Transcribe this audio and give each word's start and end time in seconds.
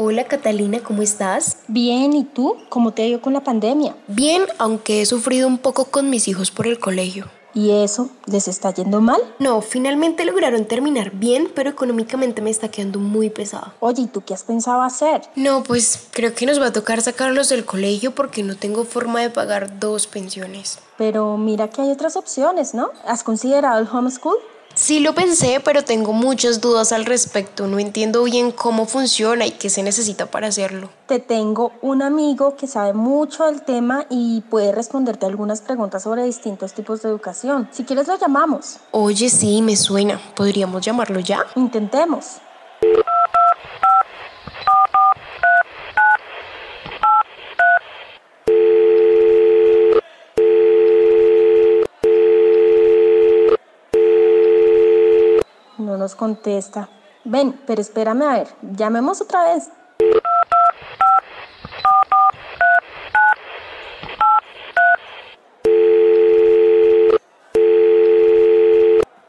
Hola 0.00 0.28
Catalina, 0.28 0.78
¿cómo 0.78 1.02
estás? 1.02 1.56
Bien, 1.66 2.12
¿y 2.12 2.22
tú? 2.22 2.54
¿Cómo 2.68 2.92
te 2.92 3.02
ha 3.02 3.06
ido 3.06 3.20
con 3.20 3.32
la 3.32 3.42
pandemia? 3.42 3.96
Bien, 4.06 4.44
aunque 4.58 5.02
he 5.02 5.06
sufrido 5.06 5.48
un 5.48 5.58
poco 5.58 5.86
con 5.86 6.08
mis 6.08 6.28
hijos 6.28 6.52
por 6.52 6.68
el 6.68 6.78
colegio. 6.78 7.26
¿Y 7.52 7.72
eso? 7.72 8.08
¿Les 8.26 8.46
está 8.46 8.72
yendo 8.72 9.00
mal? 9.00 9.20
No, 9.40 9.60
finalmente 9.60 10.24
lograron 10.24 10.66
terminar 10.66 11.10
bien, 11.10 11.50
pero 11.52 11.70
económicamente 11.70 12.42
me 12.42 12.50
está 12.50 12.70
quedando 12.70 13.00
muy 13.00 13.28
pesado. 13.28 13.72
Oye, 13.80 14.02
¿y 14.02 14.06
tú 14.06 14.22
qué 14.24 14.34
has 14.34 14.44
pensado 14.44 14.82
hacer? 14.82 15.22
No, 15.34 15.64
pues 15.64 16.06
creo 16.12 16.32
que 16.32 16.46
nos 16.46 16.60
va 16.60 16.66
a 16.66 16.72
tocar 16.72 17.02
sacarlos 17.02 17.48
del 17.48 17.64
colegio 17.64 18.14
porque 18.14 18.44
no 18.44 18.54
tengo 18.54 18.84
forma 18.84 19.20
de 19.20 19.30
pagar 19.30 19.80
dos 19.80 20.06
pensiones. 20.06 20.78
Pero 20.96 21.36
mira 21.36 21.70
que 21.70 21.82
hay 21.82 21.90
otras 21.90 22.14
opciones, 22.14 22.72
¿no? 22.72 22.92
¿Has 23.04 23.24
considerado 23.24 23.80
el 23.80 23.88
homeschool? 23.92 24.36
Sí 24.78 25.00
lo 25.00 25.12
pensé, 25.12 25.60
pero 25.64 25.82
tengo 25.82 26.12
muchas 26.12 26.60
dudas 26.60 26.92
al 26.92 27.04
respecto. 27.04 27.66
No 27.66 27.80
entiendo 27.80 28.22
bien 28.22 28.52
cómo 28.52 28.86
funciona 28.86 29.44
y 29.44 29.50
qué 29.50 29.70
se 29.70 29.82
necesita 29.82 30.26
para 30.26 30.46
hacerlo. 30.46 30.88
Te 31.06 31.18
tengo 31.18 31.72
un 31.82 32.00
amigo 32.00 32.54
que 32.54 32.68
sabe 32.68 32.92
mucho 32.92 33.44
del 33.46 33.62
tema 33.62 34.06
y 34.08 34.40
puede 34.42 34.70
responderte 34.70 35.26
algunas 35.26 35.62
preguntas 35.62 36.04
sobre 36.04 36.22
distintos 36.22 36.74
tipos 36.74 37.02
de 37.02 37.08
educación. 37.08 37.68
Si 37.72 37.82
quieres 37.82 38.06
lo 38.06 38.16
llamamos. 38.16 38.76
Oye, 38.92 39.28
sí, 39.30 39.62
me 39.62 39.74
suena. 39.74 40.20
¿Podríamos 40.36 40.80
llamarlo 40.80 41.18
ya? 41.18 41.44
Intentemos. 41.56 42.36
No 55.78 55.96
nos 56.08 56.14
contesta. 56.14 56.88
Ven, 57.22 57.54
pero 57.66 57.82
espérame 57.82 58.22
a 58.22 58.38
ver. 58.38 58.48
Llamemos 58.74 59.20
otra 59.20 59.44
vez. 59.44 59.70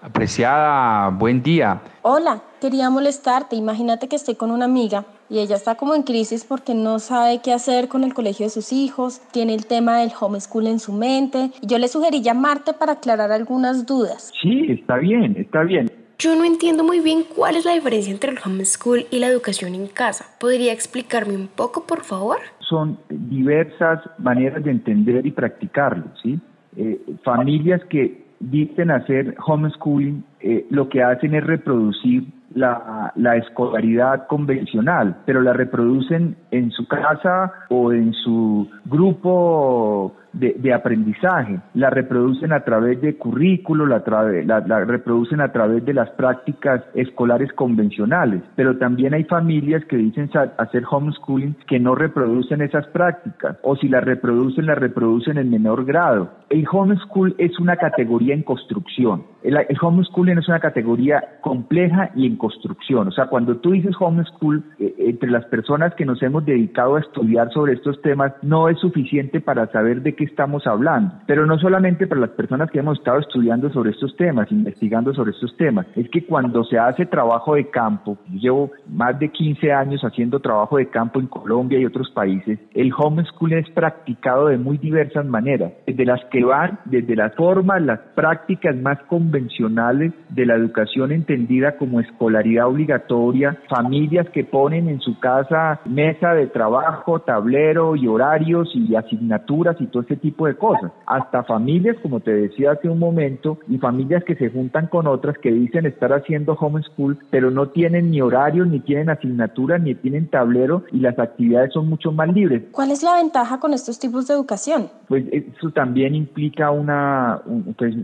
Apreciada, 0.02 1.10
buen 1.10 1.44
día. 1.44 1.82
Hola, 2.02 2.42
quería 2.62 2.90
molestarte. 2.90 3.58
Imagínate 3.58 4.08
que 4.08 4.16
estoy 4.16 4.36
con 4.36 4.52
una 4.52 4.64
amiga 4.64 5.04
y 5.30 5.40
ella 5.40 5.56
está 5.56 5.76
como 5.76 5.96
en 5.96 6.04
crisis 6.04 6.46
porque 6.46 6.74
no 6.74 7.00
sabe 7.00 7.40
qué 7.44 7.54
hacer 7.54 7.88
con 7.88 8.04
el 8.04 8.14
colegio 8.14 8.46
de 8.46 8.50
sus 8.50 8.72
hijos, 8.72 9.22
tiene 9.32 9.54
el 9.54 9.66
tema 9.66 10.00
del 10.00 10.12
homeschool 10.18 10.68
en 10.68 10.80
su 10.80 10.94
mente. 10.94 11.52
Yo 11.62 11.78
le 11.78 11.88
sugerí 11.88 12.22
llamarte 12.22 12.74
para 12.74 12.94
aclarar 12.94 13.32
algunas 13.32 13.86
dudas. 13.86 14.32
Sí, 14.42 14.68
está 14.70 14.98
bien, 14.98 15.36
está 15.38 15.64
bien. 15.64 15.89
Yo 16.22 16.36
no 16.36 16.44
entiendo 16.44 16.84
muy 16.84 17.00
bien 17.00 17.24
cuál 17.34 17.56
es 17.56 17.64
la 17.64 17.72
diferencia 17.72 18.12
entre 18.12 18.32
el 18.32 18.40
homeschool 18.46 19.06
y 19.10 19.20
la 19.20 19.28
educación 19.28 19.74
en 19.74 19.88
casa. 19.88 20.26
¿Podría 20.38 20.74
explicarme 20.74 21.34
un 21.34 21.48
poco, 21.48 21.88
por 21.88 22.04
favor? 22.04 22.40
Son 22.60 23.00
diversas 23.10 24.02
maneras 24.18 24.62
de 24.66 24.72
entender 24.72 25.26
y 25.26 25.32
practicarlo, 25.32 26.04
¿sí? 26.22 26.38
Eh, 26.76 27.00
familias 27.24 27.82
que 27.90 28.26
dicen 28.42 28.92
hacer 28.92 29.34
homeschooling, 29.48 30.26
eh, 30.42 30.66
lo 30.70 30.90
que 30.90 31.02
hacen 31.02 31.36
es 31.36 31.44
reproducir 31.46 32.26
la, 32.54 33.14
la, 33.16 33.38
escolaridad 33.38 34.28
convencional, 34.28 35.22
pero 35.26 35.42
la 35.42 35.54
reproducen 35.54 36.36
en 36.52 36.72
su 36.72 36.86
casa 36.86 37.54
o 37.70 37.94
en 37.94 38.14
su 38.14 38.70
grupo 38.86 40.16
de, 40.40 40.56
de 40.58 40.74
aprendizaje, 40.74 41.60
la 41.74 41.90
reproducen 41.90 42.54
a 42.54 42.62
través 42.62 43.02
de 43.02 43.18
currículo, 43.18 43.86
la, 43.86 44.04
la, 44.46 44.60
la, 44.62 44.86
reproducen 44.86 45.42
a 45.42 45.52
través 45.52 45.86
de 45.86 45.94
las 45.94 46.10
prácticas 46.12 46.82
escolares 46.94 47.52
convencionales, 47.54 48.42
pero 48.56 48.78
también 48.78 49.14
hay 49.14 49.26
familias 49.26 49.84
que 49.86 49.98
dicen 49.98 50.30
hacer 50.58 50.84
homeschooling 50.90 51.56
que 51.68 51.80
no 51.80 51.96
reproducen 51.96 52.62
esas 52.62 52.88
prácticas, 52.88 53.58
o 53.64 53.76
si 53.76 53.88
las 53.88 54.04
reproducen, 54.04 54.66
las 54.66 54.78
reproducen 54.78 55.38
en 55.38 55.50
menor 55.50 55.86
grado. 55.86 56.32
El 56.50 56.66
homeschool 56.72 57.36
es 57.38 57.60
una 57.60 57.76
categoría 57.76 58.34
en 58.34 58.44
construcción, 58.44 59.24
el, 59.44 59.58
el 59.58 59.78
homeschooling 59.82 60.38
es 60.38 60.48
una 60.48 60.60
categoría 60.60 61.24
compleja 61.42 62.12
y 62.16 62.26
en 62.26 62.38
construcción, 62.38 63.08
o 63.08 63.12
sea, 63.12 63.28
cuando 63.28 63.58
tú 63.58 63.72
dices 63.72 63.96
homeschool, 64.00 64.64
eh, 64.80 64.96
entre 65.00 65.30
las 65.30 65.46
personas 65.46 65.94
que 65.96 66.06
nos 66.06 66.22
hemos 66.24 66.46
dedicado 66.46 66.96
a 66.96 67.02
estudiar 67.02 67.52
sobre 67.52 67.74
estos 67.74 68.02
temas, 68.02 68.34
no 68.42 68.70
es 68.70 68.80
suficiente 68.80 69.42
para 69.42 69.68
saber 69.68 70.02
de 70.02 70.16
qué 70.16 70.29
estamos 70.30 70.66
hablando, 70.68 71.14
pero 71.26 71.46
no 71.46 71.58
solamente 71.60 72.08
para 72.08 72.22
las 72.22 72.32
personas 72.32 72.72
que 72.72 72.80
hemos 72.80 72.98
estado 73.00 73.20
estudiando 73.20 73.70
sobre 73.72 73.92
estos 73.92 74.16
temas, 74.16 74.52
investigando 74.52 75.14
sobre 75.14 75.32
estos 75.32 75.56
temas, 75.58 75.86
es 75.96 76.10
que 76.10 76.26
cuando 76.26 76.64
se 76.64 76.78
hace 76.78 77.06
trabajo 77.06 77.56
de 77.56 77.70
campo, 77.70 78.18
yo 78.30 78.40
llevo 78.40 78.72
más 78.88 79.20
de 79.20 79.30
15 79.30 79.72
años 79.72 80.02
haciendo 80.02 80.40
trabajo 80.40 80.78
de 80.78 80.90
campo 80.90 81.20
en 81.20 81.28
Colombia 81.28 81.80
y 81.80 81.86
otros 81.86 82.10
países, 82.12 82.60
el 82.74 82.92
homeschool 82.98 83.54
es 83.54 83.70
practicado 83.72 84.48
de 84.48 84.58
muy 84.58 84.78
diversas 84.78 85.26
maneras, 85.26 85.74
desde 85.86 86.06
las 86.06 86.24
que 86.26 86.44
van, 86.44 86.80
desde 86.86 87.16
las 87.16 87.36
formas, 87.36 87.82
las 87.82 88.00
prácticas 88.16 88.76
más 88.76 89.00
convencionales 89.04 90.14
de 90.30 90.46
la 90.46 90.56
educación 90.56 91.12
entendida 91.12 91.78
como 91.78 92.00
escolaridad 92.00 92.68
obligatoria, 92.68 93.58
familias 93.70 94.28
que 94.30 94.44
ponen 94.44 94.90
en 94.90 95.00
su 95.00 95.20
casa 95.20 95.80
mesa 95.86 96.34
de 96.34 96.48
trabajo, 96.48 97.20
tablero 97.20 97.96
y 97.96 98.08
horarios 98.08 98.70
y 98.74 98.96
asignaturas 98.96 99.76
y 99.80 99.88
todo 99.88 100.04
ese 100.10 100.20
tipo 100.20 100.48
de 100.48 100.56
cosas. 100.56 100.92
Hasta 101.06 101.44
familias, 101.44 101.98
como 102.02 102.20
te 102.20 102.34
decía 102.34 102.72
hace 102.72 102.90
un 102.90 103.00
momento, 103.00 103.60
y 103.68 103.78
familias 103.78 104.24
que 104.24 104.36
se 104.36 104.50
juntan 104.50 104.88
con 104.88 105.08
otras 105.08 105.38
que 105.38 105.52
dicen 105.52 105.86
estar 105.86 106.12
haciendo 106.12 106.54
homeschool, 106.54 107.18
pero 107.30 107.52
no 107.52 107.70
tienen 107.70 108.10
ni 108.10 108.22
horarios, 108.22 108.68
ni 108.68 108.80
tienen 108.80 109.10
asignaturas, 109.10 109.82
ni 109.82 109.94
tienen 109.96 110.28
tablero 110.28 110.84
y 110.92 111.00
las 111.00 111.18
actividades 111.20 111.74
son 111.74 111.88
mucho 111.88 112.12
más 112.12 112.34
libres. 112.34 112.64
¿Cuál 112.72 112.92
es 112.92 113.04
la 113.04 113.16
ventaja 113.16 113.60
con 113.60 113.74
estos 113.74 114.00
tipos 114.00 114.28
de 114.28 114.34
educación? 114.34 114.88
Pues 115.08 115.26
eso 115.32 115.70
también 115.72 116.16
implica 116.16 116.72
una, 116.72 117.40
un, 117.46 117.76
pues, 117.78 117.96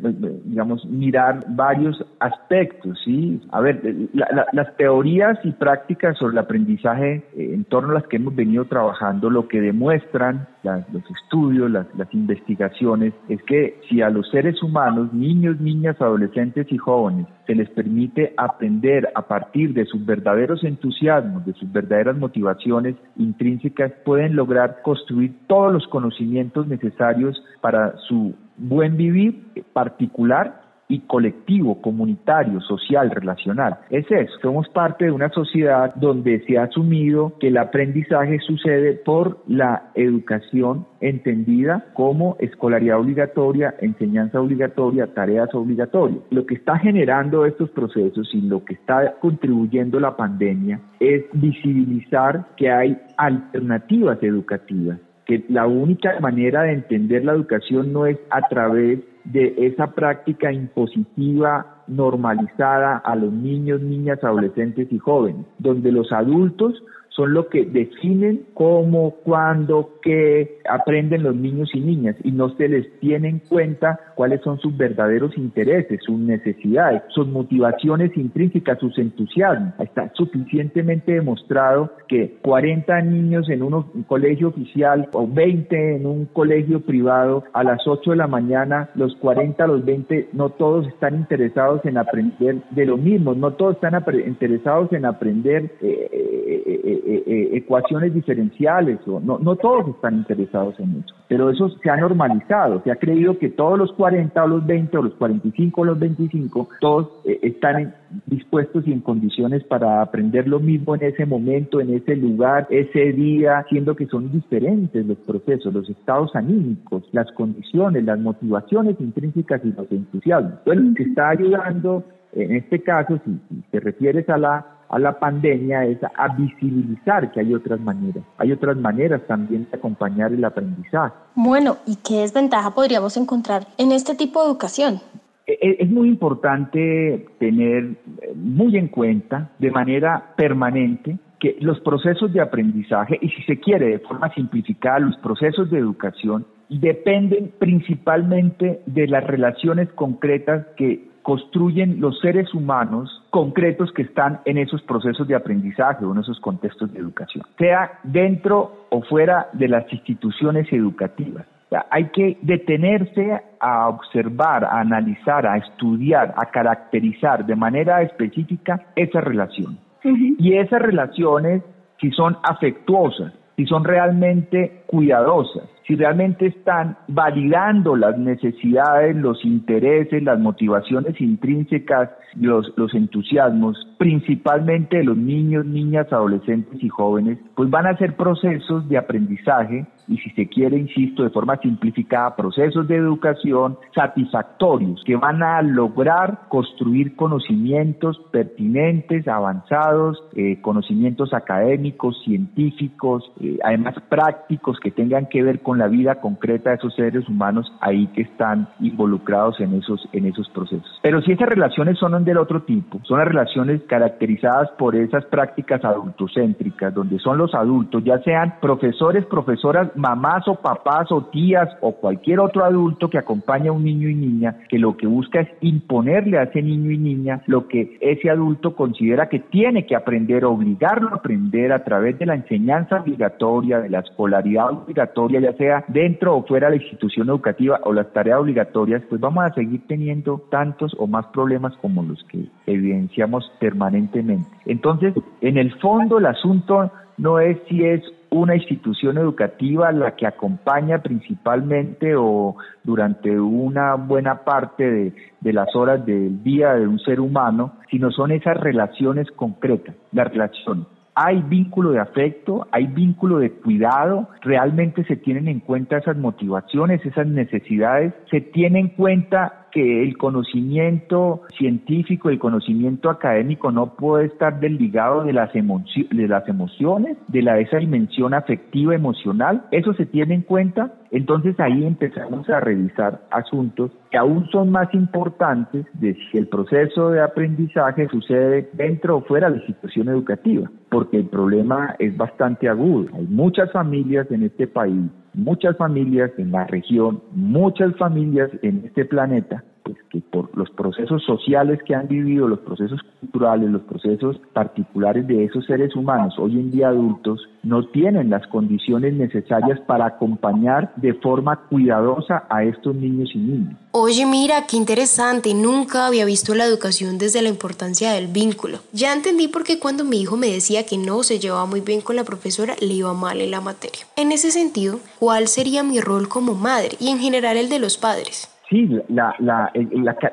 digamos, 0.45 0.85
mirar 0.85 1.45
varios 1.49 2.03
aspectos, 2.19 2.99
¿sí? 3.03 3.41
A 3.51 3.61
ver, 3.61 3.81
la, 4.13 4.27
la, 4.31 4.45
las 4.51 4.75
teorías 4.77 5.39
y 5.43 5.51
prácticas 5.51 6.17
sobre 6.17 6.33
el 6.33 6.39
aprendizaje 6.39 7.23
eh, 7.35 7.51
en 7.53 7.63
torno 7.65 7.91
a 7.91 7.95
las 7.95 8.07
que 8.07 8.17
hemos 8.17 8.35
venido 8.35 8.65
trabajando, 8.65 9.29
lo 9.29 9.47
que 9.47 9.61
demuestran 9.61 10.47
los 10.91 11.03
estudios, 11.09 11.69
las, 11.71 11.87
las 11.95 12.13
investigaciones, 12.13 13.13
es 13.29 13.41
que 13.43 13.79
si 13.87 14.01
a 14.01 14.09
los 14.09 14.29
seres 14.29 14.61
humanos, 14.61 15.13
niños, 15.13 15.59
niñas, 15.59 16.01
adolescentes 16.01 16.67
y 16.71 16.77
jóvenes, 16.77 17.27
se 17.45 17.55
les 17.55 17.69
permite 17.69 18.33
aprender 18.37 19.09
a 19.15 19.21
partir 19.21 19.73
de 19.73 19.85
sus 19.85 20.05
verdaderos 20.05 20.63
entusiasmos, 20.63 21.45
de 21.45 21.53
sus 21.53 21.71
verdaderas 21.71 22.17
motivaciones 22.17 22.95
intrínsecas, 23.17 23.91
pueden 24.03 24.35
lograr 24.35 24.81
construir 24.81 25.35
todos 25.47 25.71
los 25.71 25.87
conocimientos 25.87 26.67
necesarios 26.67 27.41
para 27.61 27.95
su 28.07 28.35
buen 28.57 28.97
vivir 28.97 29.43
particular 29.73 30.64
y 30.87 30.99
colectivo, 31.01 31.81
comunitario, 31.81 32.61
social, 32.61 33.09
relacional. 33.11 33.77
Es 33.89 34.05
eso, 34.09 34.33
somos 34.41 34.69
parte 34.69 35.05
de 35.05 35.11
una 35.11 35.29
sociedad 35.29 35.93
donde 35.95 36.43
se 36.45 36.57
ha 36.57 36.63
asumido 36.63 37.33
que 37.39 37.47
el 37.47 37.57
aprendizaje 37.57 38.39
sucede 38.39 38.93
por 38.93 39.43
la 39.47 39.91
educación 39.95 40.85
entendida 41.01 41.85
como 41.93 42.35
escolaridad 42.39 42.99
obligatoria, 42.99 43.75
enseñanza 43.79 44.41
obligatoria, 44.41 45.13
tareas 45.13 45.53
obligatorias. 45.53 46.21
Lo 46.29 46.45
que 46.45 46.55
está 46.55 46.77
generando 46.77 47.45
estos 47.45 47.69
procesos 47.71 48.29
y 48.33 48.41
lo 48.41 48.63
que 48.63 48.73
está 48.73 49.15
contribuyendo 49.19 49.99
la 49.99 50.15
pandemia 50.15 50.79
es 50.99 51.25
visibilizar 51.33 52.47
que 52.57 52.71
hay 52.71 52.97
alternativas 53.17 54.21
educativas 54.21 54.99
que 55.25 55.43
la 55.49 55.67
única 55.67 56.19
manera 56.19 56.63
de 56.63 56.73
entender 56.73 57.25
la 57.25 57.33
educación 57.33 57.91
no 57.91 58.05
es 58.05 58.17
a 58.29 58.41
través 58.47 58.99
de 59.23 59.55
esa 59.57 59.87
práctica 59.87 60.51
impositiva 60.51 61.83
normalizada 61.87 62.97
a 62.97 63.15
los 63.15 63.33
niños, 63.33 63.81
niñas, 63.81 64.23
adolescentes 64.23 64.87
y 64.91 64.99
jóvenes, 64.99 65.45
donde 65.57 65.91
los 65.91 66.11
adultos 66.11 66.83
son 67.15 67.33
lo 67.33 67.47
que 67.47 67.65
definen 67.65 68.45
cómo, 68.53 69.11
cuándo, 69.23 69.99
qué 70.01 70.59
aprenden 70.69 71.23
los 71.23 71.35
niños 71.35 71.69
y 71.73 71.79
niñas 71.79 72.15
y 72.23 72.31
no 72.31 72.49
se 72.57 72.67
les 72.67 72.99
tiene 72.99 73.29
en 73.29 73.39
cuenta 73.39 73.99
cuáles 74.15 74.41
son 74.41 74.59
sus 74.59 74.75
verdaderos 74.75 75.37
intereses, 75.37 76.01
sus 76.03 76.19
necesidades, 76.19 77.03
sus 77.09 77.27
motivaciones 77.27 78.15
intrínsecas, 78.17 78.79
sus 78.79 78.97
entusiasmos. 78.97 79.73
Está 79.79 80.11
suficientemente 80.13 81.13
demostrado 81.13 81.91
que 82.07 82.37
40 82.41 83.01
niños 83.01 83.49
en 83.49 83.63
un 83.63 84.03
colegio 84.07 84.49
oficial 84.49 85.09
o 85.13 85.27
20 85.27 85.95
en 85.95 86.05
un 86.05 86.25
colegio 86.25 86.81
privado 86.81 87.43
a 87.53 87.63
las 87.63 87.87
8 87.87 88.11
de 88.11 88.17
la 88.17 88.27
mañana, 88.27 88.89
los 88.95 89.15
40, 89.15 89.67
los 89.67 89.85
20, 89.85 90.29
no 90.33 90.49
todos 90.49 90.87
están 90.87 91.15
interesados 91.15 91.83
en 91.85 91.97
aprender 91.97 92.57
de 92.71 92.85
lo 92.85 92.97
mismo, 92.97 93.33
no 93.33 93.51
todos 93.51 93.75
están 93.75 93.95
interesados 94.27 94.91
en 94.91 95.05
aprender 95.05 95.71
eh, 95.81 96.09
eh, 96.11 97.04
eh, 97.05 97.49
ecuaciones 97.53 98.13
diferenciales, 98.13 98.99
o 99.07 99.19
no, 99.19 99.37
no 99.39 99.55
todos 99.55 99.87
están 99.89 100.15
interesados 100.15 100.79
en 100.79 101.03
eso, 101.03 101.15
pero 101.27 101.49
eso 101.49 101.69
se 101.69 101.89
ha 101.89 101.97
normalizado, 101.97 102.81
se 102.83 102.91
ha 102.91 102.95
creído 102.95 103.37
que 103.37 103.49
todos 103.49 103.77
los 103.77 103.93
40 103.93 104.43
o 104.43 104.47
los 104.47 104.65
20 104.65 104.97
o 104.97 105.03
los 105.03 105.13
45 105.13 105.81
o 105.81 105.85
los 105.85 105.99
25, 105.99 106.69
todos 106.79 107.09
están 107.41 107.95
dispuestos 108.25 108.87
y 108.87 108.91
en 108.93 109.01
condiciones 109.01 109.63
para 109.63 110.01
aprender 110.01 110.47
lo 110.47 110.59
mismo 110.59 110.95
en 110.95 111.03
ese 111.03 111.25
momento, 111.25 111.79
en 111.79 111.93
ese 111.93 112.15
lugar, 112.15 112.67
ese 112.69 113.11
día, 113.13 113.65
siendo 113.69 113.95
que 113.95 114.07
son 114.07 114.31
diferentes 114.31 115.05
los 115.05 115.17
procesos, 115.19 115.73
los 115.73 115.89
estados 115.89 116.35
anímicos, 116.35 117.03
las 117.11 117.31
condiciones, 117.33 118.03
las 118.03 118.19
motivaciones 118.19 118.95
intrínsecas 118.99 119.61
y 119.63 119.71
los 119.73 119.91
entusiasmos. 119.91 120.53
Bueno, 120.65 120.93
que 120.95 121.03
está 121.03 121.29
ayudando 121.29 122.03
en 122.35 122.51
este 122.51 122.81
caso, 122.81 123.19
si, 123.23 123.39
te 123.71 123.79
refieres 123.79 124.29
a 124.29 124.37
la, 124.37 124.65
a 124.89 124.99
la 124.99 125.19
pandemia, 125.19 125.85
es 125.85 125.97
a 126.03 126.27
visibilizar 126.35 127.31
que 127.31 127.39
hay 127.39 127.53
otras 127.53 127.79
maneras. 127.79 128.23
Hay 128.37 128.51
otras 128.51 128.77
maneras 128.77 129.21
también 129.27 129.67
de 129.69 129.77
acompañar 129.77 130.31
el 130.31 130.43
aprendizaje. 130.43 131.13
Bueno, 131.35 131.77
¿y 131.85 131.97
qué 131.97 132.21
desventaja 132.21 132.71
podríamos 132.71 133.17
encontrar 133.17 133.67
en 133.77 133.91
este 133.91 134.15
tipo 134.15 134.41
de 134.41 134.47
educación? 134.49 135.01
E, 135.47 135.53
e, 135.53 135.83
es 135.83 135.89
muy 135.89 136.07
importante 136.07 137.27
tener 137.39 137.83
eh, 137.83 138.33
muy 138.35 138.77
en 138.77 138.87
cuenta 138.87 139.51
de 139.59 139.71
manera 139.71 140.33
permanente 140.35 141.17
que 141.39 141.57
los 141.59 141.79
procesos 141.81 142.33
de 142.33 142.41
aprendizaje, 142.41 143.19
y 143.21 143.29
si 143.29 143.43
se 143.43 143.59
quiere 143.59 143.87
de 143.87 143.99
forma 143.99 144.33
simplificada, 144.33 144.99
los 144.99 145.17
procesos 145.17 145.69
de 145.69 145.77
educación, 145.77 146.45
dependen 146.69 147.51
principalmente 147.59 148.81
de 148.85 149.07
las 149.07 149.23
relaciones 149.23 149.89
concretas 149.93 150.65
que 150.77 151.07
construyen 151.25 151.99
los 151.99 152.19
seres 152.19 152.53
humanos 152.53 153.09
concretos 153.31 153.91
que 153.93 154.03
están 154.03 154.41
en 154.45 154.59
esos 154.59 154.83
procesos 154.83 155.27
de 155.27 155.33
aprendizaje 155.33 156.05
o 156.05 156.11
en 156.11 156.19
esos 156.19 156.39
contextos 156.39 156.93
de 156.93 156.99
educación, 156.99 157.43
sea 157.57 157.99
dentro 158.03 158.85
o 158.91 159.01
fuera 159.01 159.49
de 159.53 159.67
las 159.67 159.91
instituciones 159.91 160.71
educativas. 160.71 161.47
hay 161.89 162.05
que 162.09 162.37
detenerse 162.43 163.41
a 163.59 163.89
observar, 163.89 164.65
a 164.65 164.79
analizar, 164.79 165.47
a 165.47 165.57
estudiar, 165.57 166.31
a 166.37 166.45
caracterizar 166.51 167.43
de 167.43 167.55
manera 167.55 168.03
específica 168.03 168.85
esas 168.95 169.23
relaciones. 169.23 169.79
Y 170.03 170.53
esas 170.53 170.79
relaciones, 170.79 171.63
si 171.99 172.11
son 172.11 172.37
afectuosas, 172.43 173.33
si 173.55 173.65
son 173.65 173.83
realmente 173.83 174.83
cuidadosas, 174.85 175.63
si 175.87 175.95
realmente 175.95 176.47
están 176.47 176.97
validando 177.07 177.95
las 177.95 178.17
necesidades, 178.17 179.15
los 179.15 179.43
intereses, 179.45 180.23
las 180.23 180.39
motivaciones 180.39 181.19
intrínsecas, 181.21 182.09
los, 182.35 182.73
los 182.75 182.93
entusiasmos, 182.95 183.77
principalmente 183.97 184.97
de 184.97 185.03
los 185.03 185.17
niños, 185.17 185.65
niñas, 185.65 186.11
adolescentes 186.11 186.83
y 186.83 186.89
jóvenes, 186.89 187.37
pues 187.55 187.69
van 187.69 187.85
a 187.85 187.97
ser 187.97 188.15
procesos 188.15 188.87
de 188.89 188.97
aprendizaje 188.97 189.85
y 190.07 190.17
si 190.17 190.29
se 190.31 190.47
quiere, 190.47 190.77
insisto, 190.77 191.23
de 191.23 191.29
forma 191.29 191.57
simplificada, 191.57 192.35
procesos 192.35 192.87
de 192.87 192.95
educación 192.95 193.77
satisfactorios 193.93 195.01
que 195.05 195.15
van 195.15 195.41
a 195.41 195.61
lograr 195.61 196.47
construir 196.49 197.15
conocimientos 197.15 198.19
pertinentes, 198.31 199.27
avanzados, 199.27 200.23
eh, 200.35 200.59
conocimientos 200.61 201.33
académicos, 201.33 202.21
científicos, 202.23 203.23
eh, 203.41 203.57
además 203.63 203.95
prácticos 204.09 204.79
que 204.79 204.91
tengan 204.91 205.27
que 205.27 205.41
ver 205.41 205.61
con 205.61 205.74
la 205.77 205.87
vida 205.87 206.15
concreta 206.15 206.71
de 206.71 206.77
esos 206.77 206.95
seres 206.95 207.27
humanos 207.29 207.71
ahí 207.81 208.07
que 208.07 208.21
están 208.21 208.67
involucrados 208.79 209.59
en 209.59 209.73
esos, 209.73 210.07
en 210.13 210.25
esos 210.25 210.49
procesos. 210.49 210.99
Pero 211.01 211.21
si 211.21 211.31
esas 211.31 211.49
relaciones 211.49 211.97
son 211.97 212.15
del 212.23 212.37
otro 212.37 212.61
tipo, 212.63 212.99
son 213.03 213.19
las 213.19 213.27
relaciones 213.27 213.81
caracterizadas 213.87 214.69
por 214.77 214.95
esas 214.95 215.25
prácticas 215.25 215.83
adultocéntricas, 215.83 216.93
donde 216.93 217.19
son 217.19 217.37
los 217.37 217.53
adultos, 217.53 218.03
ya 218.03 218.19
sean 218.19 218.55
profesores, 218.61 219.25
profesoras, 219.25 219.89
mamás 219.95 220.47
o 220.47 220.55
papás 220.55 221.11
o 221.11 221.25
tías 221.25 221.69
o 221.81 221.93
cualquier 221.93 222.39
otro 222.39 222.63
adulto 222.63 223.09
que 223.09 223.17
acompaña 223.17 223.69
a 223.69 223.73
un 223.73 223.83
niño 223.83 224.07
y 224.07 224.15
niña, 224.15 224.57
que 224.69 224.79
lo 224.79 224.95
que 224.95 225.07
busca 225.07 225.41
es 225.41 225.49
imponerle 225.61 226.37
a 226.37 226.43
ese 226.43 226.61
niño 226.61 226.91
y 226.91 226.97
niña 226.97 227.41
lo 227.47 227.67
que 227.67 227.97
ese 227.99 228.29
adulto 228.29 228.75
considera 228.75 229.27
que 229.27 229.39
tiene 229.39 229.85
que 229.85 229.95
aprender, 229.95 230.45
obligarlo 230.45 231.09
a 231.09 231.15
aprender 231.15 231.73
a 231.73 231.83
través 231.83 232.17
de 232.19 232.25
la 232.25 232.35
enseñanza 232.35 233.01
obligatoria, 233.01 233.79
de 233.79 233.89
la 233.89 233.99
escolaridad 233.99 234.71
obligatoria, 234.71 235.39
ya 235.39 235.53
sea 235.53 235.64
dentro 235.87 236.35
o 236.35 236.43
fuera 236.43 236.69
de 236.69 236.77
la 236.77 236.83
institución 236.83 237.29
educativa 237.29 237.79
o 237.83 237.93
las 237.93 238.11
tareas 238.13 238.39
obligatorias, 238.39 239.03
pues 239.09 239.21
vamos 239.21 239.43
a 239.43 239.53
seguir 239.53 239.81
teniendo 239.87 240.43
tantos 240.49 240.95
o 240.97 241.07
más 241.07 241.25
problemas 241.27 241.75
como 241.77 242.03
los 242.03 242.23
que 242.25 242.45
evidenciamos 242.65 243.51
permanentemente. 243.59 244.49
Entonces, 244.65 245.13
en 245.41 245.57
el 245.57 245.73
fondo 245.79 246.17
el 246.17 246.25
asunto 246.25 246.91
no 247.17 247.39
es 247.39 247.57
si 247.69 247.83
es 247.83 248.01
una 248.29 248.55
institución 248.55 249.17
educativa 249.17 249.91
la 249.91 250.15
que 250.15 250.27
acompaña 250.27 251.01
principalmente 251.01 252.15
o 252.15 252.57
durante 252.83 253.39
una 253.39 253.95
buena 253.95 254.43
parte 254.43 254.89
de, 254.89 255.13
de, 255.39 255.53
las 255.53 255.73
horas 255.75 256.05
del 256.05 256.43
día 256.43 256.73
de 256.73 256.87
un 256.87 256.99
ser 256.99 257.21
humano, 257.21 257.73
sino 257.89 258.11
son 258.11 258.31
esas 258.31 258.57
relaciones 258.57 259.31
concretas, 259.31 259.95
las 260.11 260.27
relaciones. 260.27 260.87
Hay 261.15 261.41
vínculo 261.43 261.91
de 261.91 261.99
afecto, 261.99 262.67
hay 262.71 262.87
vínculo 262.87 263.39
de 263.39 263.51
cuidado, 263.51 264.27
realmente 264.41 265.03
se 265.05 265.15
tienen 265.15 265.47
en 265.47 265.61
cuenta 265.61 265.97
esas 265.97 266.17
motivaciones, 266.17 267.05
esas 267.05 267.25
necesidades, 267.27 268.13
se 268.29 268.41
tiene 268.41 268.79
en 268.79 268.89
cuenta 268.89 269.65
que 269.75 270.03
el 270.03 270.17
conocimiento 270.17 271.41
científico, 271.57 272.29
el 272.29 272.39
conocimiento 272.39 273.09
académico 273.09 273.73
no 273.73 273.95
puede 273.95 274.27
estar 274.27 274.61
desligado 274.61 275.25
de 275.25 275.33
las, 275.33 275.51
de 275.51 276.27
las 276.27 276.47
emociones, 276.47 277.17
de 277.27 277.41
la, 277.41 277.59
esa 277.59 277.77
dimensión 277.77 278.33
afectiva, 278.33 278.95
emocional. 278.95 279.65
Eso 279.71 279.93
se 279.93 280.05
tiene 280.05 280.35
en 280.35 280.43
cuenta. 280.43 280.93
Entonces 281.11 281.59
ahí 281.59 281.85
empezamos 281.85 282.49
a 282.49 282.61
revisar 282.61 283.21
asuntos 283.31 283.91
aún 284.15 284.47
son 284.51 284.71
más 284.71 284.93
importantes 284.93 285.85
de 285.93 286.15
si 286.15 286.37
el 286.37 286.47
proceso 286.47 287.09
de 287.09 287.21
aprendizaje 287.21 288.07
sucede 288.09 288.69
dentro 288.73 289.17
o 289.17 289.21
fuera 289.21 289.49
de 289.49 289.57
la 289.57 289.63
institución 289.63 290.09
educativa, 290.09 290.69
porque 290.89 291.17
el 291.17 291.25
problema 291.25 291.95
es 291.99 292.15
bastante 292.15 292.69
agudo. 292.69 293.09
Hay 293.13 293.25
muchas 293.27 293.71
familias 293.71 294.29
en 294.31 294.43
este 294.43 294.67
país 294.67 295.09
muchas 295.35 295.77
familias 295.77 296.31
en 296.37 296.51
la 296.51 296.65
región, 296.65 297.21
muchas 297.31 297.95
familias 297.97 298.49
en 298.61 298.83
este 298.85 299.05
planeta, 299.05 299.63
pues 299.85 299.97
que 300.09 300.19
por 300.19 300.49
los 300.57 300.69
procesos 300.71 301.23
sociales 301.23 301.79
que 301.85 301.93
han 301.93 302.07
vivido, 302.07 302.47
los 302.47 302.59
procesos 302.59 302.99
culturales, 303.19 303.69
los 303.69 303.83
procesos 303.83 304.35
particulares 304.51 305.27
de 305.27 305.45
esos 305.45 305.63
seres 305.67 305.95
humanos, 305.95 306.33
hoy 306.39 306.53
en 306.53 306.71
día 306.71 306.87
adultos, 306.87 307.47
no 307.61 307.87
tienen 307.89 308.31
las 308.31 308.45
condiciones 308.47 309.13
necesarias 309.13 309.79
para 309.81 310.07
acompañar 310.07 310.91
de 310.95 311.13
forma 311.13 311.67
cuidadosa 311.67 312.45
a 312.49 312.63
estos 312.63 312.95
niños 312.95 313.29
y 313.35 313.37
niñas. 313.37 313.75
Oye, 313.91 314.25
mira, 314.25 314.65
qué 314.67 314.75
interesante, 314.75 315.53
nunca 315.53 316.07
había 316.07 316.25
visto 316.25 316.55
la 316.55 316.65
educación 316.65 317.19
desde 317.19 317.43
la 317.43 317.49
importancia 317.49 318.11
del 318.11 318.27
vínculo. 318.27 318.79
Ya 318.91 319.13
entendí 319.13 319.47
por 319.47 319.63
qué 319.63 319.79
cuando 319.79 320.03
mi 320.03 320.19
hijo 320.19 320.35
me 320.35 320.47
decía 320.47 320.85
que 320.85 320.97
no 320.97 321.21
se 321.21 321.37
llevaba 321.37 321.67
muy 321.67 321.81
bien 321.81 322.01
con 322.01 322.15
la 322.15 322.23
profesora, 322.23 322.75
le 322.81 322.93
iba 322.93 323.13
mal 323.13 323.39
en 323.39 323.51
la 323.51 323.61
materia. 323.61 324.05
En 324.15 324.31
ese 324.31 324.49
sentido, 324.49 324.99
¿cuál 325.19 325.47
sería 325.47 325.83
mi 325.83 326.01
rol 326.01 326.27
como 326.27 326.55
madre 326.55 326.97
y 326.99 327.09
en 327.09 327.19
general 327.19 327.57
el 327.57 327.69
de 327.69 327.79
los 327.79 327.97
padres? 327.97 328.49
Sí, 328.69 328.89
la, 329.09 329.35
la, 329.37 329.71